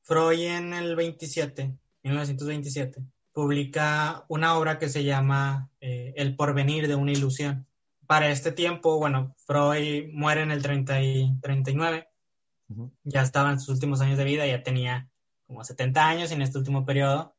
[0.02, 1.74] Freud en el 27,
[2.04, 3.02] 1927,
[3.32, 7.66] publica una obra que se llama eh, El porvenir de una ilusión
[8.06, 12.10] para este tiempo, bueno, Freud muere en el 30 y 39,
[12.68, 12.92] uh -huh.
[13.06, 15.08] ya estaba en sus últimos años de vida, ya tenía
[15.48, 17.36] como 70 años y en este último periodo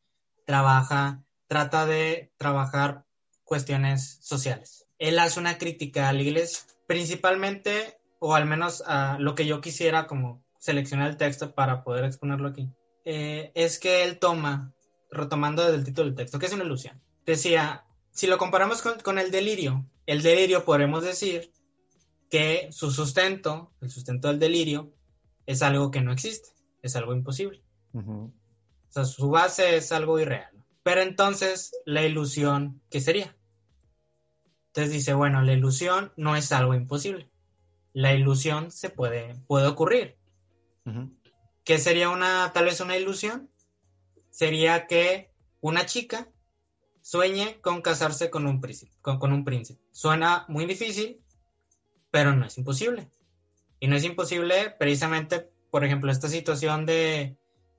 [0.47, 3.05] trabaja, trata de trabajar
[3.45, 4.86] cuestiones sociales.
[4.99, 9.61] Él hace una crítica a la iglesia, principalmente, o al menos a lo que yo
[9.61, 12.70] quisiera como seleccionar el texto para poder exponerlo aquí,
[13.05, 14.72] eh, es que él toma,
[15.11, 17.03] retomando desde el título del texto, que es una ilusión.
[17.26, 21.53] Decía, si lo comparamos con, con el delirio, el delirio podremos decir
[22.30, 24.92] que su sustento, el sustento del delirio,
[25.47, 26.49] es algo que no existe,
[26.82, 27.62] es algo imposible.
[27.92, 28.32] Uh -huh.
[28.88, 30.53] O sea, su base es algo irreal.
[30.85, 33.35] Pero entonces, la ilusión, ¿qué sería?
[34.66, 37.30] Entonces dice, bueno, la ilusión no es algo imposible.
[37.95, 40.18] La ilusión se puede, puede ocurrir.
[40.85, 41.18] Uh -huh.
[41.64, 43.51] ¿Qué sería una, tal vez una ilusión?
[44.30, 45.30] Sería que
[45.62, 46.28] una chica
[47.01, 48.93] sueñe con casarse con un príncipe.
[49.01, 49.80] Con, con un príncipe.
[49.91, 51.22] Suena muy difícil,
[52.11, 53.11] pero no es imposible.
[53.80, 57.39] Y no es imposible precisamente, por ejemplo, esta situación de,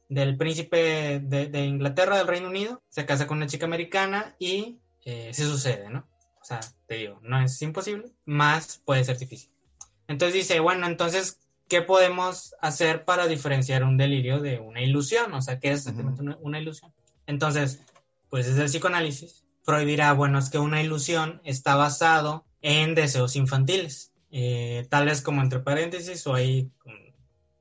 [0.10, 4.80] del príncipe de, de, Inglaterra, del Reino Unido, se casa con una chica americana y
[5.04, 6.08] eh, se sucede, ¿no?
[6.42, 9.50] O sea, te digo, no es imposible, más puede ser difícil.
[10.08, 15.34] Entonces dice, bueno, entonces, ¿qué podemos hacer para diferenciar un delirio de una ilusión?
[15.34, 16.28] O sea, ¿qué es exactamente uh -huh.
[16.28, 16.94] una, una, ilusión?
[17.26, 17.82] Entonces,
[18.30, 23.36] pues desde el psicoanálisis, Freud dirá, bueno, es que una ilusión está basado en deseos
[23.36, 26.70] infantiles, eh, tales como entre paréntesis o ahí,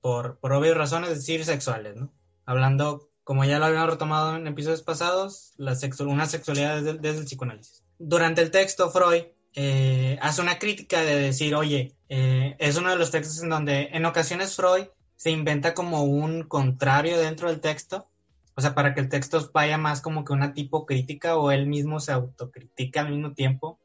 [0.02, 2.12] por, por obvias razones, decir sexuales, ¿no?
[2.46, 7.24] Hablando, como ya lo habíamos retomado en episodios pasados, la sexu una sexualidad desde, el
[7.24, 7.84] psicoanálisis.
[7.98, 9.24] Durante el texto, Freud
[9.54, 13.88] eh, hace una crítica de decir, oye, eh, es uno de los textos en donde
[13.92, 14.86] en ocasiones Freud
[15.16, 18.08] se inventa como un contrario dentro del texto,
[18.56, 21.66] o sea, para que el texto vaya más como que una tipo crítica o él
[21.66, 23.80] mismo se autocritica al mismo tiempo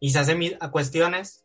[0.00, 1.44] y se hace a cuestiones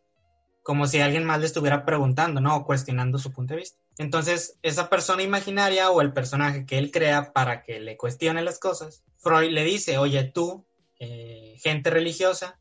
[0.68, 2.57] como si alguien más le estuviera preguntando, ¿no?
[2.57, 3.80] O cuestionando su punto de vista.
[3.97, 8.59] Entonces, esa persona imaginaria o el personaje que él crea para que le cuestione las
[8.59, 10.65] cosas, Freud le dice, oye, tú
[10.99, 12.59] eh, gente religiosa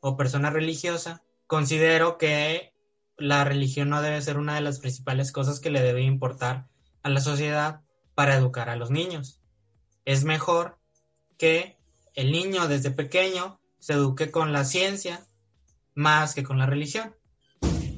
[0.00, 2.72] o persona religiosa, considero que
[3.18, 6.66] la religión no debe ser una de las principales cosas que le debe importar
[7.02, 7.82] a la sociedad
[8.14, 9.42] para educar a los niños.
[10.06, 10.78] Es mejor
[11.36, 11.76] que
[12.14, 15.26] el niño desde pequeño se eduque con la ciencia
[15.92, 17.14] más que con la religión.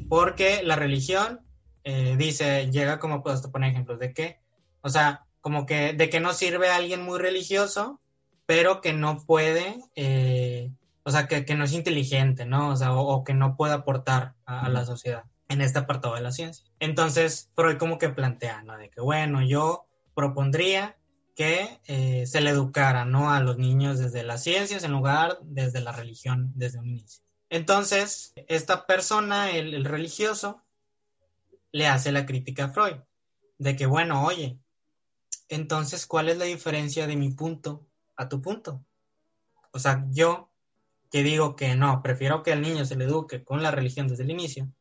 [0.08, 1.40] Porque la religión,
[1.84, 4.40] eh, dice, llega como, puedo poner ejemplos de que,
[4.82, 8.00] o sea, como que de que no sirve a alguien muy religioso
[8.46, 10.70] pero que no puede, eh,
[11.02, 12.70] o sea, que, que, no es inteligente, ¿no?
[12.70, 16.14] O sea, o, o que no puede aportar a, a, la sociedad en este apartado
[16.14, 16.64] de la ciencia.
[16.78, 18.78] Entonces, Freud como que plantea, ¿no?
[18.78, 20.96] De que, bueno, yo propondría
[21.34, 23.30] que eh, se le educara, ¿no?
[23.30, 27.22] A los niños desde las ciencias en lugar desde la religión desde un inicio.
[27.50, 30.62] Entonces, esta persona, el, el religioso,
[31.72, 32.96] le hace la crítica a Freud,
[33.58, 34.58] de que, bueno, oye,
[35.48, 37.86] entonces, ¿cuál es la diferencia de mi punto
[38.16, 38.84] a tu punto.
[39.72, 40.50] O sea, yo
[41.10, 44.24] que digo que no, prefiero que al niño se le eduque con la religión desde
[44.24, 44.72] el inicio,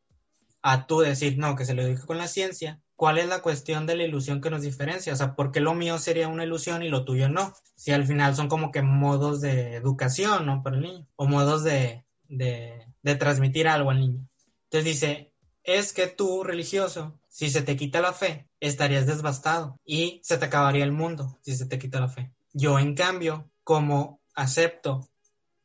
[0.62, 3.86] a tú decir no, que se le eduque con la ciencia, ¿cuál es la cuestión
[3.86, 5.12] de la ilusión que nos diferencia?
[5.12, 7.52] O sea, ¿por qué lo mío sería una ilusión y lo tuyo no?
[7.76, 10.62] Si al final son como que modos de educación, ¿no?
[10.62, 12.86] Para el niño, o modos de, de,
[13.18, 14.28] transmitir algo al niño.
[14.64, 20.20] Entonces dice, es que tú, religioso, si se te quita la fe, estarías devastado y
[20.22, 22.32] se te acabaría el mundo si se te quita la fe.
[22.52, 25.08] Yo, en cambio, como acepto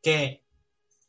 [0.01, 0.43] que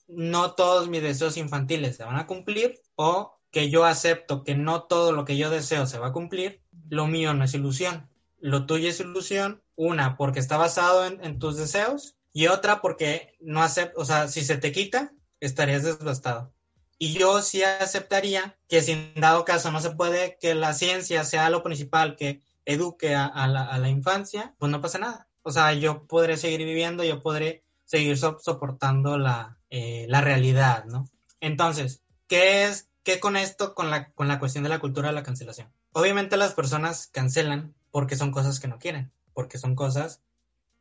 [0.08, 4.84] no todos mis deseos infantiles se van a cumplir o que yo acepto que no
[4.84, 8.08] todo lo que yo deseo se va a cumplir, lo mío no es ilusión.
[8.40, 13.62] Lo tuyo es ilusión, una porque está basado en, tus deseos y otra porque no
[13.62, 15.12] acepto, o sea, si se te quita,
[15.46, 16.52] estarías devastado.
[16.98, 21.24] Y yo sí aceptaría que si en dado caso no se puede que la ciencia
[21.24, 25.28] sea lo principal que eduque a, la, infancia, pues no pasa nada.
[25.42, 31.08] O sea, yo podré seguir viviendo, yo podré seguir soportando la, eh, la realidad, ¿no?
[31.40, 35.72] Entonces, ¿qué es, qué con esto, con la cuestión de la cultura de la cancelación?
[35.92, 40.20] Obviamente las personas cancelan porque son cosas que no quieren, porque son cosas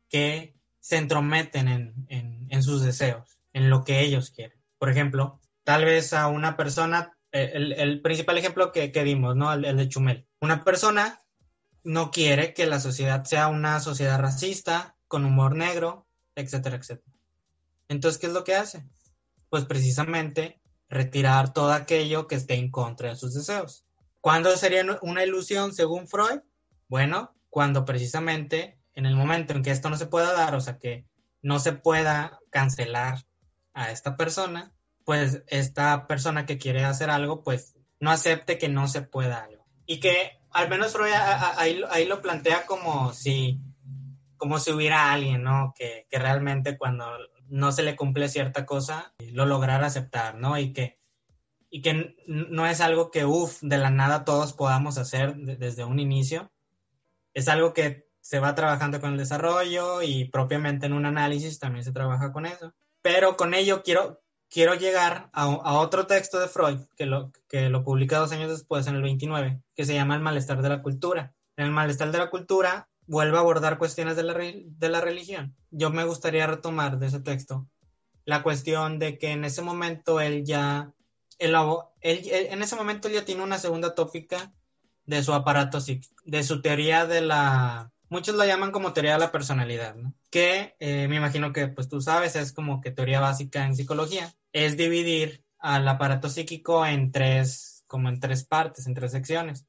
[0.08, 1.68] que se entrometen
[2.08, 4.60] en, sus deseos, en lo que ellos quieren.
[4.78, 9.52] Por ejemplo, tal vez a una persona, eh, el, principal ejemplo que, que dimos, ¿no?
[9.52, 10.26] El, el, de Chumel.
[10.40, 11.22] Una persona
[11.84, 17.16] no quiere que la sociedad sea una sociedad racista, con humor negro, etcétera, etcétera.
[17.88, 18.84] Entonces, ¿qué es lo que hace?
[19.50, 23.84] Pues precisamente retirar todo aquello que esté en contra de sus deseos.
[24.20, 26.40] ¿Cuándo sería una ilusión según Freud?
[26.88, 30.78] Bueno, cuando precisamente en el momento en que esto no se pueda dar, o sea,
[30.78, 31.06] que
[31.42, 33.26] no se pueda cancelar
[33.74, 34.72] a esta persona,
[35.04, 39.64] pues esta persona que quiere hacer algo, pues no acepte que no se pueda algo.
[39.86, 43.60] Y que al menos Freud ahí, ahí lo plantea como si
[44.42, 45.72] como si hubiera alguien, ¿no?
[45.78, 47.06] Que, realmente cuando
[47.46, 50.58] no se le cumple cierta cosa, lo lograra aceptar, ¿no?
[50.58, 50.98] Y que,
[51.70, 56.00] y que no es algo que, uff, de la nada todos podamos hacer desde un
[56.00, 56.50] inicio.
[57.34, 61.84] Es algo que se va trabajando con el desarrollo y propiamente en un análisis también
[61.84, 62.74] se trabaja con eso.
[63.02, 67.84] Pero con ello quiero, quiero llegar a, otro texto de Freud, que lo, que lo
[67.84, 71.34] publica dos años después, en el 29, que se llama El malestar de la cultura.
[71.56, 75.54] En el malestar de la cultura vuelve a abordar cuestiones de la, de la religión.
[75.70, 77.66] Yo me gustaría retomar de ese texto
[78.24, 80.92] la cuestión de que en ese momento él ya,
[81.38, 81.54] él,
[82.00, 84.52] en ese momento él ya tiene una segunda tópica
[85.04, 85.78] de su aparato
[86.24, 89.96] de su teoría de la, muchos lo llaman como teoría de la personalidad.
[90.30, 94.32] Que eh, me imagino que pues tú sabes, es como que teoría básica en psicología,
[94.52, 99.66] es dividir al aparato psíquico en tres, como en tres partes, en tres secciones.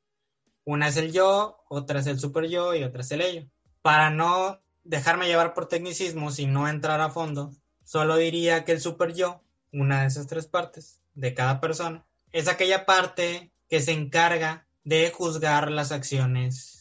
[0.65, 3.47] Una es el yo, otra es el super yo y otra es el ello.
[3.81, 7.53] Para no dejarme llevar por tecnicismos y no entrar a fondo,
[7.85, 9.41] solo diría que el super yo,
[9.71, 15.11] una de esas tres partes de cada persona, es aquella parte que se encarga de
[15.11, 16.72] juzgar las acciones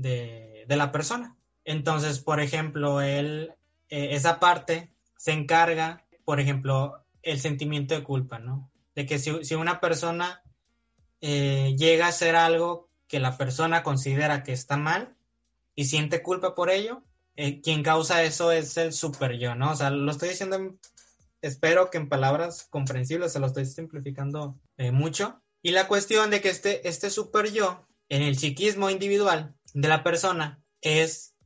[0.00, 1.36] de, la persona.
[1.64, 3.54] Entonces, por ejemplo, él,
[3.88, 8.70] eh, esa parte se encarga, por ejemplo, el sentimiento de culpa, ¿no?
[8.94, 10.42] De que si, una persona
[11.20, 15.16] eh, llega a hacer algo que la persona considera que está mal
[15.74, 17.02] y siente culpa por ello,
[17.36, 19.72] eh, quien causa eso es el super yo, ¿no?
[19.72, 20.76] O sea, lo estoy diciendo,
[21.42, 24.58] espero que en palabras comprensibles, se lo estoy simplificando
[24.92, 25.40] mucho.
[25.62, 30.02] Y la cuestión de que este, este super yo, en el psiquismo individual de la
[30.02, 31.36] persona, es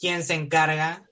[0.00, 1.08] quien se encarga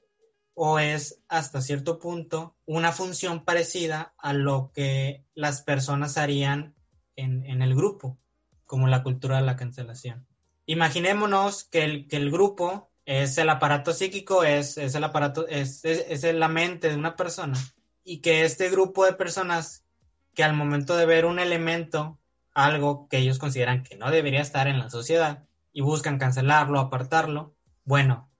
[0.53, 6.75] o es hasta cierto punto una función parecida a lo que las personas harían
[7.17, 8.19] en, en el grupo
[8.67, 10.27] como la cultura de la cancelación.
[10.67, 15.87] Imaginémonos que el, que el grupo es el aparato psíquico, es, es el aparato, es,
[15.87, 17.57] es, es, la mente de una persona
[18.05, 19.87] y que este grupo de personas
[20.35, 22.19] que al momento de ver un elemento,
[22.53, 27.55] algo que ellos consideran que no debería estar en la sociedad y buscan cancelarlo, apartarlo,
[27.85, 28.31] bueno,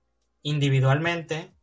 [0.43, 1.55] individualmente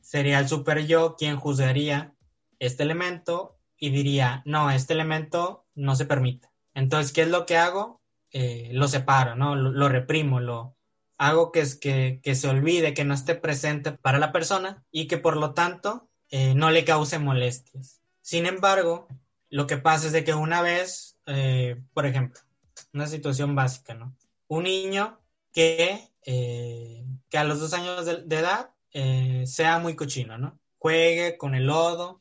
[0.00, 2.14] sería el super yo quien juzgaría
[2.58, 6.48] este elemento y diría, no, este elemento no se permite.
[6.74, 8.00] Entonces, ¿qué es lo que hago?
[8.30, 9.56] Eh, lo separo, ¿no?
[9.56, 10.76] Lo, reprimo, lo
[11.18, 15.06] hago que, es, que, que, se olvide, que no esté presente para la persona y
[15.06, 18.00] que por lo tanto eh, no le cause molestias.
[18.20, 19.08] Sin embargo,
[19.50, 22.40] lo que pasa es de que una vez, eh, por ejemplo,
[22.94, 24.16] una situación básica, ¿no?
[24.48, 25.20] Un niño
[25.52, 28.70] que, que a los dos años de, edad
[29.46, 30.58] sea muy cochino, ¿no?
[30.78, 32.20] Juegue con el lodo,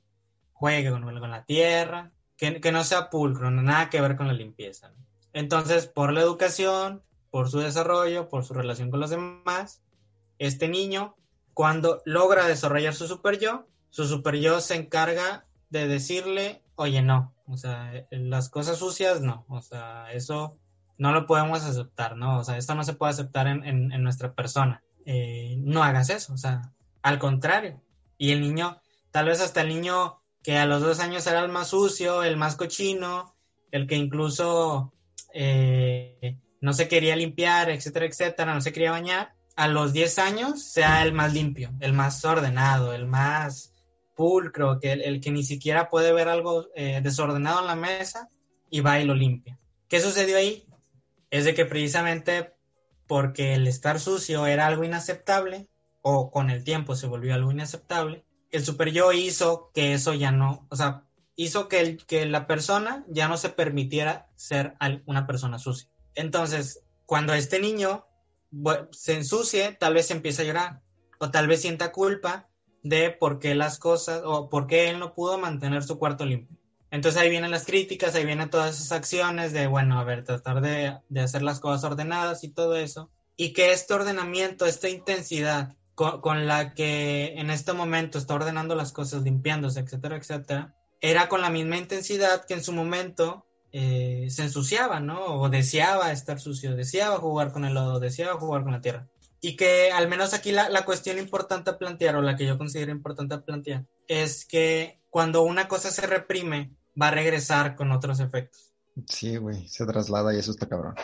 [0.53, 4.34] juegue con, con la tierra, que, que, no sea pulcro, nada que ver con la
[4.34, 4.93] limpieza.
[5.34, 9.82] Entonces, por la educación, por su desarrollo, por su relación con los demás,
[10.38, 11.15] este niño,
[11.53, 17.34] cuando logra desarrollar su super yo, su super yo se encarga de decirle, oye, no,
[17.47, 20.57] o sea, las cosas sucias no, o sea, eso
[21.01, 22.37] no lo podemos aceptar, ¿no?
[22.37, 24.83] O sea, esto no se puede aceptar en, nuestra persona.
[25.03, 27.81] Eh, no hagas eso, o sea, al contrario.
[28.19, 28.79] Y el niño,
[29.09, 32.37] tal vez hasta el niño que a los dos años era el más sucio, el
[32.37, 33.33] más cochino,
[33.71, 34.93] el que incluso
[35.33, 40.61] eh, no se quería limpiar, etcétera, etcétera, no se quería bañar, a los 10 años
[40.61, 43.73] sea el más limpio, el más ordenado, el más
[44.15, 48.29] pulcro, que el, que ni siquiera puede ver algo eh, desordenado en la mesa
[48.69, 49.57] y va y lo limpia.
[49.87, 50.67] ¿Qué sucedió ahí?
[51.32, 52.53] Es de que precisamente
[53.07, 55.67] porque el estar sucio era algo inaceptable,
[56.01, 60.32] o con el tiempo se volvió algo inaceptable, el super yo hizo que eso ya
[60.32, 61.05] no, o sea,
[61.36, 64.75] hizo que, el, que la persona ya no se permitiera ser
[65.05, 65.89] una persona sucia.
[66.15, 68.05] Entonces, cuando este niño
[68.91, 70.82] se ensucie, tal vez empiece a llorar,
[71.19, 72.49] o tal vez sienta culpa
[72.84, 76.57] de por qué las cosas, o por qué él no pudo mantener su cuarto limpio.
[76.91, 80.59] Entonces ahí vienen las críticas, ahí vienen todas esas acciones de, bueno, a ver, tratar
[80.59, 83.09] de, hacer las cosas ordenadas y todo eso.
[83.37, 88.91] Y que este ordenamiento, esta intensidad con, la que en este momento está ordenando las
[88.91, 94.43] cosas, limpiándose, etcétera, etcétera, era con la misma intensidad que en su momento eh, se
[94.43, 95.23] ensuciaba, ¿no?
[95.39, 99.07] O deseaba estar sucio, deseaba jugar con el lodo, deseaba jugar con la tierra.
[99.39, 102.57] Y que al menos aquí la, la cuestión importante a plantear, o la que yo
[102.57, 107.91] considero importante a plantear, es que cuando una cosa se reprime, va a regresar con
[107.91, 108.73] otros efectos.
[109.07, 110.95] Sí, güey, se traslada y eso está cabrón.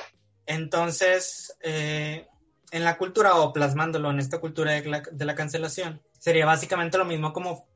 [0.45, 2.27] Entonces, eh,
[2.71, 6.97] en la cultura o plasmándolo en esta cultura de la, de la, cancelación, sería básicamente
[6.97, 7.67] lo mismo como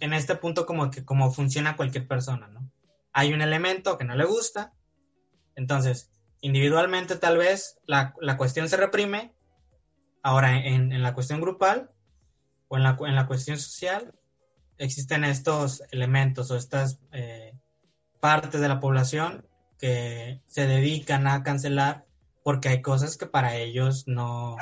[0.00, 2.70] en este punto como que como funciona cualquier persona, ¿no?
[3.12, 4.72] Hay un elemento que no le gusta,
[5.54, 6.10] entonces
[6.40, 9.34] individualmente tal vez la, la cuestión se reprime,
[10.22, 11.90] ahora en, en, la cuestión grupal
[12.68, 14.14] o en la, en la cuestión social
[14.82, 17.54] existen estos elementos o estas eh,
[18.20, 19.46] partes de la población
[19.78, 22.04] que se dedican a cancelar
[22.42, 24.56] porque hay cosas que para ellos no,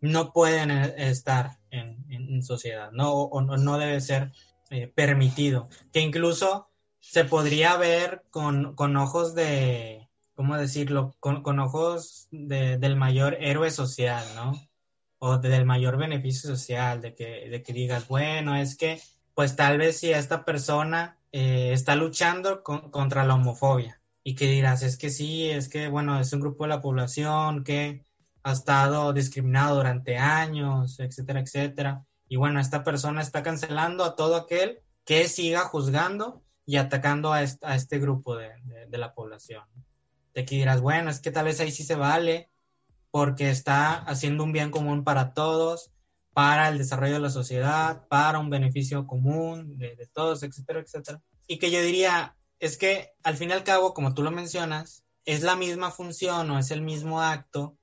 [0.00, 4.32] no pueden eh, estar en, sociedad, no, o, no debe ser
[4.70, 6.68] eh, permitido, que incluso
[7.00, 11.16] se podría ver con, ojos de, ¿cómo decirlo?
[11.20, 14.52] Con, ojos del mayor héroe social, ¿no?
[15.18, 19.00] O del mayor beneficio social, de que, de que digas, bueno, es que
[19.36, 24.82] pues tal vez si esta persona eh, está luchando contra la homofobia y que dirás,
[24.82, 28.02] es que sí, es que, bueno, es un grupo de la población que
[28.44, 32.06] ha estado discriminado durante años, etcétera, etcétera.
[32.28, 37.42] Y bueno, esta persona está cancelando a todo aquel que siga juzgando y atacando a,
[37.42, 38.54] este grupo de,
[38.90, 39.64] la población.
[40.32, 42.48] De que dirás, bueno, es que tal vez ahí sí se vale
[43.10, 45.90] porque está haciendo un bien común para todos,
[46.36, 51.22] para el desarrollo de la sociedad, para un beneficio común de, todos, etcétera, etcétera.
[51.46, 55.02] Y que yo diría, es que al fin y al cabo, como tú lo mencionas,
[55.24, 57.78] es la misma función o es el mismo acto,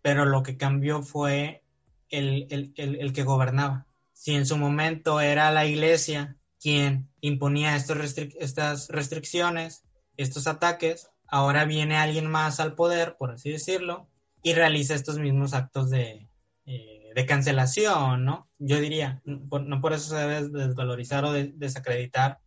[0.00, 1.62] pero lo que cambió fue
[2.08, 3.86] el, el, que gobernaba.
[4.14, 9.84] Si en su momento era la iglesia quien imponía estos estas restricciones,
[10.16, 14.08] estos ataques, ahora viene alguien más al poder, por así decirlo,
[14.42, 16.30] y realiza estos mismos actos de,
[16.64, 18.48] eh, de cancelación, ¿no?
[18.58, 22.40] Yo diría, no por eso se debe desvalorizar o desacreditar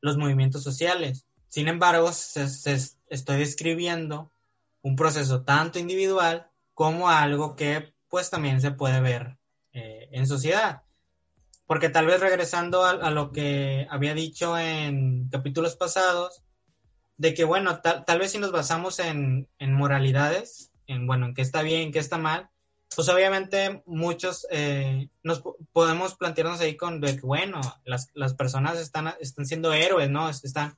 [0.00, 1.26] los movimientos sociales.
[1.48, 4.32] Sin embargo, estoy describiendo
[4.82, 9.36] un proceso tanto individual como algo que pues también se puede ver
[9.72, 10.82] eh, en sociedad.
[11.66, 16.44] Porque tal vez regresando a, lo que había dicho en capítulos pasados,
[17.16, 21.42] de que bueno, tal, vez si nos basamos en, en moralidades, en bueno, en qué
[21.42, 22.50] está bien, en qué está mal,
[22.94, 28.78] pues obviamente muchos eh, nos podemos plantearnos ahí con de que, bueno, las, las, personas
[28.78, 30.28] están, están siendo héroes, ¿no?
[30.28, 30.76] Están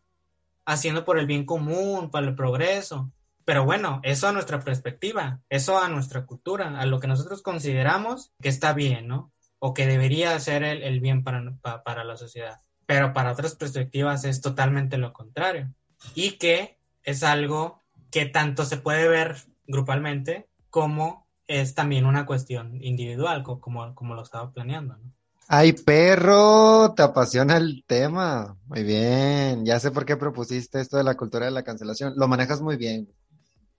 [0.64, 3.10] haciendo por el bien común, para el progreso.
[3.44, 8.32] Pero bueno, eso a nuestra perspectiva, eso a nuestra cultura, a lo que nosotros consideramos
[8.40, 9.32] que está bien, ¿no?
[9.58, 12.60] O que debería ser el, el bien para, para, para la sociedad.
[12.86, 15.72] Pero para otras perspectivas es totalmente lo contrario.
[16.14, 19.36] Y que es algo que tanto se puede ver
[19.66, 25.12] grupalmente como es también una cuestión individual, como, como lo estaba planeando, ¿no?
[25.48, 28.56] Ay, perro, te apasiona el tema.
[28.66, 32.14] Muy bien, ya sé por qué propusiste esto de la cultura de la cancelación.
[32.16, 33.08] Lo manejas muy bien.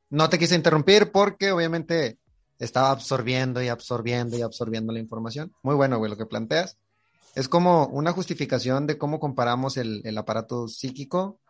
[0.09, 2.19] No te quise interrumpir porque obviamente
[2.57, 5.53] estaba absorbiendo y absorbiendo y absorbiendo la información.
[5.61, 6.77] Muy bueno, güey, lo que planteas.
[7.35, 11.41] Es como una justificación de cómo comparamos el, el aparato psíquico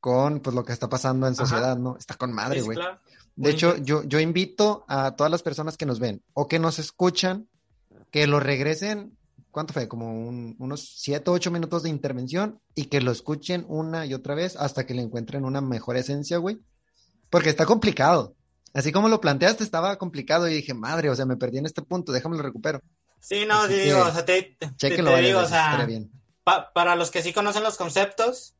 [0.00, 1.96] con pues lo que está pasando en sociedad, ¿no?
[1.98, 2.78] Está con madre, güey.
[3.36, 6.78] De hecho, yo, yo invito a todas las personas que nos ven o que nos
[6.78, 7.48] escuchan
[8.10, 9.16] que lo regresen,
[9.50, 9.88] ¿cuánto fue?
[9.88, 14.34] Como unos siete o ocho minutos de intervención y que lo escuchen una y otra
[14.34, 16.58] vez hasta que le encuentren una mejor esencia, güey.
[17.30, 18.34] Porque está complicado.
[18.74, 21.82] Así como lo planteaste, estaba complicado y dije, madre, o sea, me perdí en este
[21.82, 22.80] punto, déjame lo recupero.
[23.20, 25.86] Sí, no, digo, o sea, te, te, digo, o sea,
[26.72, 28.54] para los que sí conocen los conceptos,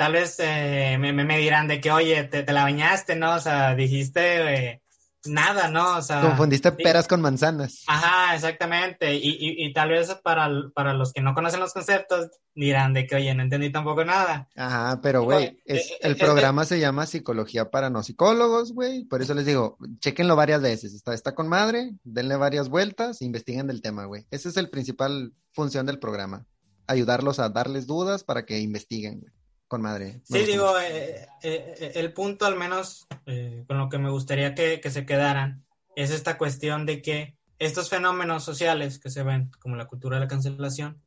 [0.00, 3.34] tal vez eh, me, me, dirán de que, oye, te, te, la bañaste, ¿no?
[3.34, 4.82] O sea, dijiste eh,
[5.26, 5.98] nada, ¿no?
[5.98, 7.84] O sea, Confundiste peras con manzanas.
[7.86, 9.14] Ajá, exactamente.
[9.14, 13.06] Y, y, y, tal vez para, para los que no conocen los conceptos dirán de
[13.06, 14.48] que, oye, no entendí tampoco nada.
[14.56, 19.04] Ajá, pero güey, eh, el programa se llama Psicología para no psicólogos, güey.
[19.04, 20.94] Por eso les digo, chequenlo varias veces.
[20.94, 24.24] Está, está con madre, denle varias vueltas, investiguen del tema, güey.
[24.30, 26.46] Esa es el principal función del programa.
[26.86, 29.39] Ayudarlos a darles dudas para que investiguen, güey
[29.70, 30.20] con madre.
[30.24, 34.80] Sí, digo, eh, eh, el punto al menos eh, con lo que me gustaría que,
[34.80, 35.64] que, se quedaran
[35.94, 40.24] es esta cuestión de que estos fenómenos sociales que se ven, como la cultura de
[40.24, 41.00] la cancelación,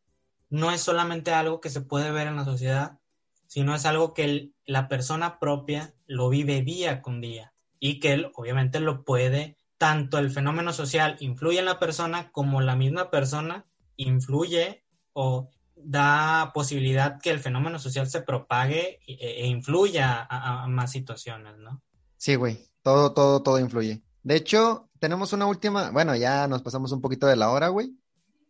[0.49, 2.99] no es solamente algo que se puede ver en la sociedad,
[3.47, 8.13] sino es algo que el, la persona propia lo vive día con día y que
[8.13, 13.11] él obviamente lo puede, tanto el fenómeno social influye en la persona como la misma
[13.11, 13.65] persona
[13.97, 15.49] influye o
[15.85, 21.81] da posibilidad que el fenómeno social se propague e, e influya a, más situaciones, ¿no?
[22.17, 24.01] Sí, güey, todo, todo, todo influye.
[24.23, 27.95] De hecho, tenemos una última, bueno, ya nos pasamos un poquito de la hora, güey.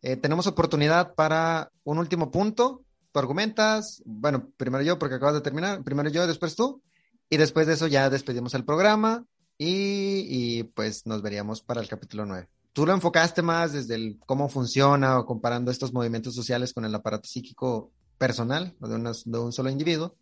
[0.01, 2.83] Eh, tenemos oportunidad para un último punto.
[3.11, 6.81] Tú argumentas, bueno, primero yo porque acabas de terminar, primero yo, después tú,
[7.29, 9.25] y después de eso ya despedimos el programa
[9.57, 14.19] y, y pues nos veríamos para el capítulo 9 tú lo enfocaste más desde el
[14.25, 19.53] cómo funciona o comparando estos movimientos sociales con el aparato psíquico personal o de, un
[19.53, 20.15] solo individuo.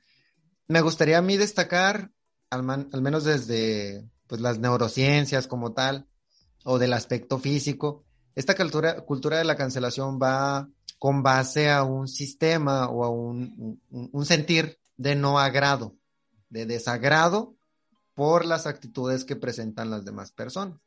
[0.67, 2.11] Me gustaría a mí destacar,
[2.49, 2.63] al,
[3.01, 6.07] menos desde pues, las neurociencias como tal,
[6.63, 8.03] o del aspecto físico,
[8.35, 14.77] esta cultura, de la cancelación va con base a un sistema o a un sentir
[14.95, 15.95] de no agrado,
[16.49, 17.55] de desagrado
[18.13, 20.79] por las actitudes que presentan las demás personas.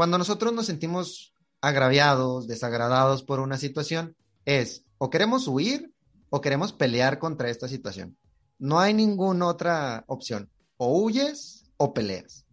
[0.00, 5.92] Cuando nosotros nos sentimos agraviados, desagradados por una situación, es o queremos huir
[6.30, 8.16] o queremos pelear contra esta situación.
[8.58, 10.48] No hay ninguna otra opción.
[10.78, 12.46] O huyes o peleas.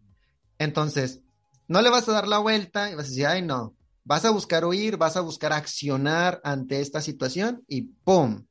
[0.59, 1.21] Entonces,
[1.69, 3.77] no le vas a dar la vuelta y vas a decir, ay, no.
[4.03, 8.45] Vas a buscar huir, vas a buscar accionar ante esta situación y ¡pum!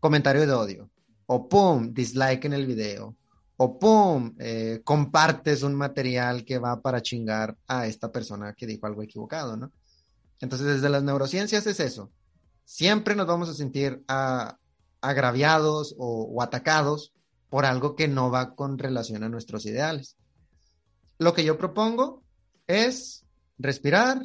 [0.00, 0.90] Comentario de odio.
[1.26, 1.92] O ¡pum!
[1.92, 3.14] Dislike en el video
[3.56, 4.34] o ¡pum!
[4.38, 9.56] Eh, compartes un material que va para chingar a esta persona que dijo algo equivocado,
[9.56, 9.72] ¿no?
[10.40, 12.10] Entonces, desde las neurociencias es eso.
[12.64, 14.58] Siempre nos vamos a sentir a,
[15.00, 17.12] agraviados o, o atacados
[17.48, 20.16] por algo que no va con relación a nuestros ideales.
[21.18, 22.24] Lo que yo propongo
[22.66, 23.24] es
[23.58, 24.20] respirar,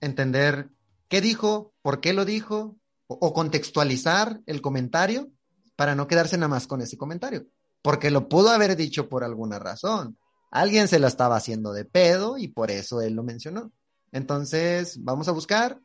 [0.00, 0.68] entender
[1.08, 5.30] qué dijo, por qué lo dijo, o, o contextualizar el comentario
[5.76, 7.46] para no quedarse nada más con ese comentario
[7.82, 10.18] porque lo pudo haber dicho por alguna razón.
[10.50, 13.72] Alguien se la estaba haciendo de pedo y por eso él lo mencionó.
[14.12, 15.80] Entonces, vamos a buscar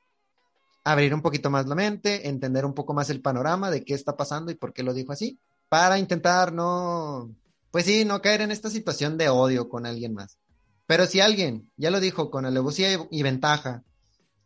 [0.84, 4.18] abrir un poquito más la mente, entender un poco más el panorama de qué está
[4.18, 5.40] pasando y por qué lo dijo así,
[5.70, 7.34] para intentar no,
[7.72, 10.38] pues sí, no caer en esta situación de odio con alguien más.
[10.86, 13.84] Pero si alguien ya lo dijo con alevosía y ventaja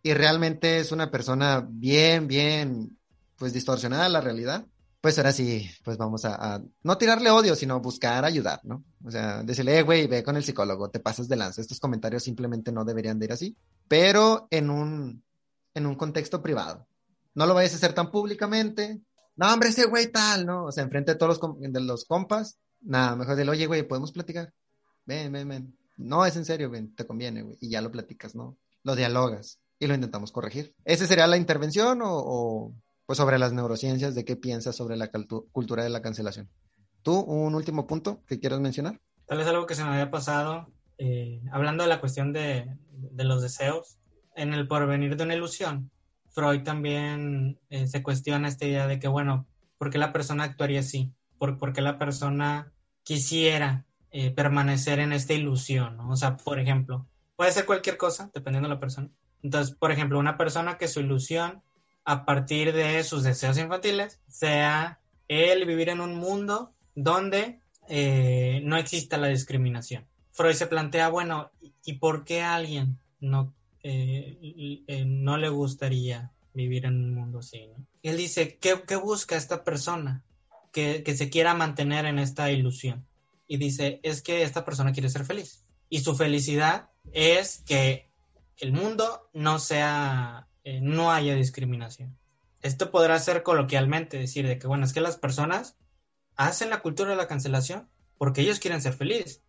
[0.03, 2.97] y realmente es una persona bien, bien,
[3.37, 4.65] pues distorsionada la realidad,
[4.99, 8.83] pues ahora sí, pues vamos a, no tirarle odio, sino buscar ayudar, ¿no?
[9.05, 11.61] O sea, decirle, eh, güey, ve con el psicólogo, te pasas de lanza.
[11.61, 15.23] Estos comentarios simplemente no deberían de ir así, pero en un,
[15.75, 16.87] en un contexto privado.
[17.35, 18.99] No lo vayas a hacer tan públicamente.
[19.35, 20.65] No, hombre, ese güey tal, ¿no?
[20.65, 24.11] O sea, enfrente de todos los, de los compas, nada, mejor dile, oye, güey, podemos
[24.11, 24.51] platicar.
[25.05, 25.77] Ven, ven, ven.
[25.97, 27.57] No, es en serio, te conviene, güey.
[27.61, 28.57] Y ya lo platicas, ¿no?
[28.83, 30.73] Lo dialogas y lo intentamos corregir.
[30.85, 32.73] ¿Ese sería la intervención o
[33.07, 35.09] pues sobre las neurociencias, de qué piensas sobre la
[35.51, 36.49] cultura de la cancelación.
[37.01, 38.99] ¿Tú un último punto que quieras mencionar?
[39.27, 42.69] Tal vez algo que se me había pasado, eh, hablando de la cuestión de,
[43.15, 43.97] los deseos,
[44.35, 45.89] en el porvenir de una ilusión,
[46.31, 49.47] Freud también eh, se cuestiona esta idea de que, bueno,
[49.77, 51.13] ¿por qué la persona actuaría así?
[51.37, 55.95] ¿Por, por qué la persona quisiera eh, permanecer en esta ilusión?
[55.95, 56.09] ¿no?
[56.09, 59.09] O sea, por ejemplo, puede ser cualquier cosa, dependiendo de la persona.
[59.43, 61.63] Entonces, por ejemplo, una persona que su ilusión
[62.07, 68.77] a partir de sus deseos infantiles, sea el vivir en un mundo donde eh, no
[68.77, 70.05] exista la discriminación.
[70.31, 71.51] Freud se plantea, bueno,
[71.83, 73.53] ¿y por qué a alguien no,
[73.83, 74.37] eh,
[74.87, 77.67] eh, no le gustaría vivir en un mundo así?
[78.03, 80.23] él dice, ¿qué, ¿qué, busca esta persona
[80.71, 83.05] que, que se quiera mantener en esta ilusión?
[83.49, 85.65] Y dice, es que esta persona quiere ser feliz.
[85.89, 88.07] Y su felicidad es que
[88.59, 92.17] el mundo no sea eh, no haya discriminación.
[92.61, 95.77] Esto podrá ser coloquialmente decir de que, bueno, es que las personas
[96.35, 97.87] hacen la cultura de la cancelación
[98.17, 99.41] porque ellos quieren ser felices,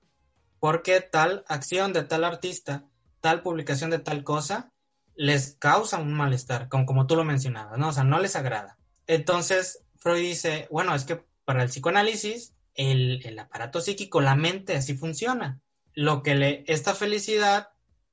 [0.61, 2.85] porque tal acción de tal artista,
[3.21, 4.71] tal publicación de tal cosa,
[5.17, 7.89] les causa un malestar, como, como tú lo mencionabas, ¿no?
[7.89, 8.79] O sea, no les agrada.
[9.09, 14.77] Entonces, Freud dice, bueno, es que para el psicoanálisis, el, el, aparato psíquico, la mente,
[14.77, 15.61] así funciona.
[15.95, 17.71] Lo que le, esta felicidad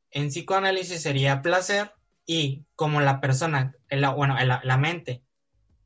[0.10, 1.92] en psicoanálisis sería placer
[2.26, 3.76] y como la persona,
[4.16, 5.24] bueno, la mente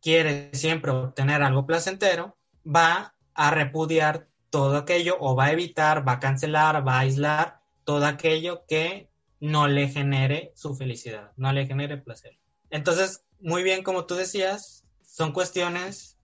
[0.01, 6.13] quiere siempre obtener algo placentero, va a repudiar todo aquello o va a evitar, va
[6.13, 9.09] a cancelar, va a aislar todo aquello que
[9.39, 12.37] no le genere su felicidad, no le genere placer.
[12.69, 16.17] Entonces, muy bien, como tú decías, son cuestiones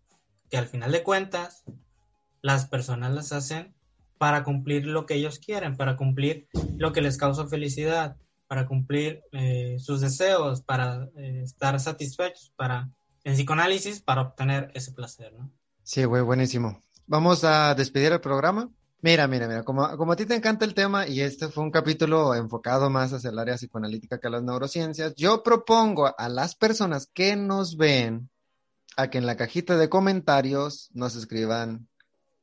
[0.49, 1.63] que al final de cuentas
[2.41, 3.73] las personas las hacen
[4.17, 6.47] para cumplir lo que ellos quieren, para cumplir
[6.77, 8.17] lo que les causa felicidad,
[8.47, 12.89] para cumplir eh, sus deseos, para eh, estar satisfechos, para
[13.23, 15.51] en psicoanálisis, para obtener ese placer, ¿no?
[15.83, 16.81] Sí, güey, buenísimo.
[17.07, 18.69] Vamos a despedir el programa.
[19.01, 22.33] Mira, mira, mira, como, a ti te encanta el tema y este fue un capítulo
[22.33, 27.07] enfocado más hacia el área psicoanalítica que a las neurociencias, yo propongo a las personas
[27.13, 28.31] que nos ven
[28.97, 31.87] a que en la cajita de comentarios nos escriban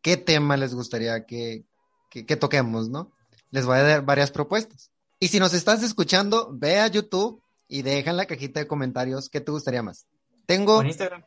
[0.02, 1.64] qué tema les gustaría que,
[2.10, 3.10] que, que toquemos, ¿no?
[3.50, 4.91] Les voy a dar varias propuestas.
[5.22, 9.28] Y si nos estás escuchando, ve a YouTube y deja en la cajita de comentarios
[9.28, 10.08] qué te gustaría más.
[10.46, 10.78] Tengo...
[10.78, 11.24] O en Instagram.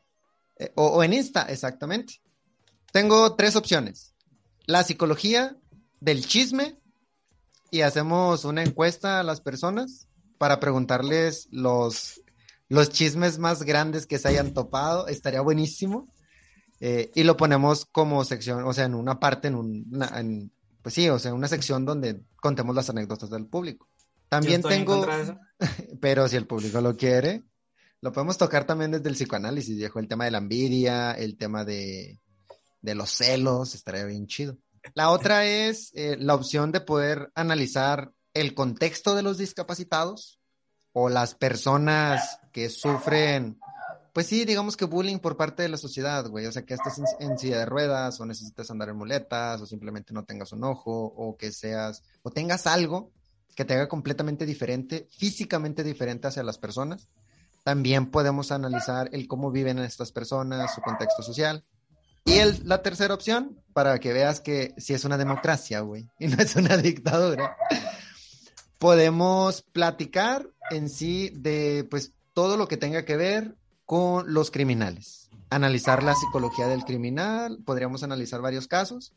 [0.57, 2.15] Eh, o, o en Insta, exactamente.
[2.91, 4.13] Tengo tres opciones.
[4.65, 5.55] La psicología
[6.01, 6.77] del chisme
[7.71, 12.21] y hacemos una encuesta a las personas para preguntarles los,
[12.67, 15.07] los chismes más grandes que se hayan topado.
[15.07, 16.09] Estaría buenísimo.
[16.81, 20.51] Eh, y lo ponemos como sección, o sea, en una parte, en una, en,
[20.85, 23.89] pues sí, o sea, una sección donde contemos las anécdotas del público.
[24.29, 25.03] También tengo,
[25.99, 27.41] pero si el público lo quiere,
[28.01, 31.65] lo podemos tocar también desde el psicoanálisis, viejo, el tema de la envidia, el tema
[31.65, 32.19] de,
[32.83, 34.59] de los celos, estaría bien chido.
[34.93, 40.39] La otra es eh, la opción de poder analizar el contexto de los discapacitados
[40.93, 43.57] o las personas que sufren,
[44.15, 46.45] pues sí, digamos que bullying por parte de la sociedad, güey.
[46.45, 50.13] O sea, que estés en, silla de ruedas o necesites andar en muletas o simplemente
[50.13, 53.11] no tengas un ojo o que seas, o tengas algo
[53.57, 57.09] que te haga completamente diferente, físicamente diferente hacia las personas.
[57.65, 61.65] También podemos analizar el cómo viven estas personas, su contexto social.
[62.23, 66.27] Y el, la tercera opción, para que veas que si es una democracia, güey, y
[66.27, 67.57] no es una dictadura,
[68.79, 75.29] podemos platicar en sí de, pues, todo lo que tenga que ver con los criminales.
[75.49, 79.13] Analizar la psicología del criminal, podríamos analizar varios casos.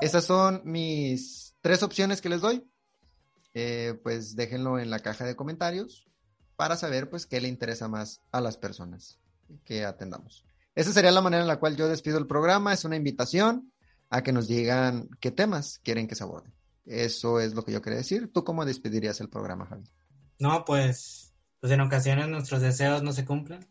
[0.00, 2.64] Esas son mis tres opciones que les doy.
[3.54, 6.06] Eh, pues déjenlo en la caja de comentarios
[6.56, 9.18] para saber, pues, qué le interesa más a las personas
[9.64, 10.44] que atendamos.
[10.74, 12.72] Esa sería la manera en la cual yo despido el programa.
[12.72, 13.72] Es una invitación
[14.10, 16.52] a que nos digan qué temas quieren que se aborden.
[16.84, 18.30] Eso es lo que yo quería decir.
[18.32, 19.84] ¿Tú cómo despedirías el programa, Javi?
[20.38, 23.66] No, pues, pues en ocasiones nuestros deseos no se cumplen.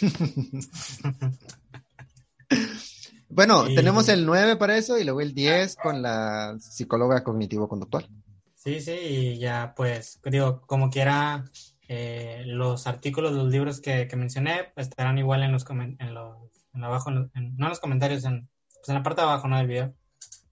[3.28, 8.08] bueno, tenemos el 9 para eso y luego el 10 con la psicóloga cognitivo-conductual.
[8.54, 11.44] Sí, sí, y ya pues, digo, como quiera,
[11.88, 16.36] eh, los artículos, los libros que, que mencioné pues, estarán igual en los, en los
[16.74, 19.58] en abajo, en, no en los comentarios, en, pues en la parte de abajo ¿no?
[19.58, 19.94] del video,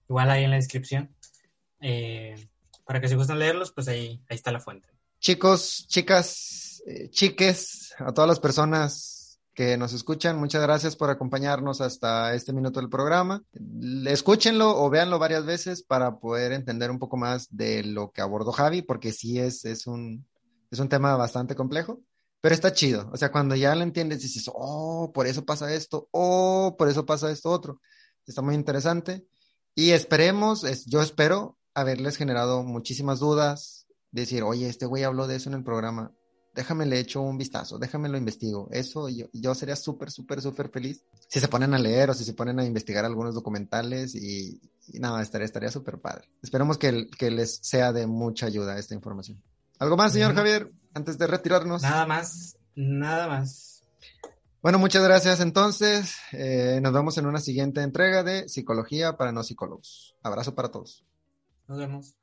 [0.07, 1.15] igual ahí en la descripción.
[1.81, 2.35] Eh,
[2.85, 4.89] para que si gustan leerlos, pues ahí, ahí está la fuente.
[5.19, 11.81] Chicos, chicas, eh, chiques, a todas las personas que nos escuchan, muchas gracias por acompañarnos
[11.81, 13.43] hasta este minuto del programa.
[14.07, 18.51] Escúchenlo o véanlo varias veces para poder entender un poco más de lo que abordó
[18.51, 20.25] Javi, porque sí es, es un,
[20.71, 22.01] es un tema bastante complejo,
[22.41, 23.07] pero está chido.
[23.13, 27.05] O sea, cuando ya lo entiendes, dices, oh, por eso pasa esto, oh, por eso
[27.05, 27.81] pasa esto otro.
[28.25, 29.27] Está muy interesante.
[29.75, 35.35] Y esperemos, es, yo espero haberles generado muchísimas dudas, decir, oye, este güey habló de
[35.35, 36.13] eso en el programa,
[36.59, 38.67] déjame le echo un vistazo, déjame lo investigo.
[38.69, 42.25] Eso yo, yo sería súper, súper, súper feliz si se ponen a leer o si
[42.25, 44.59] se ponen a investigar algunos documentales y,
[44.89, 46.27] y nada, estaría estaría súper padre.
[46.43, 49.41] Esperemos que, que les sea de mucha ayuda esta información.
[49.79, 51.81] ¿Algo más, señor Javier, antes de retirarnos?
[51.81, 53.81] Nada más, nada más.
[54.61, 55.39] Bueno, muchas gracias.
[55.39, 60.17] Entonces, eh, nos vemos en una siguiente entrega de Psicología para no psicólogos.
[60.21, 61.05] Abrazo para todos.
[61.69, 62.18] Nos vemos.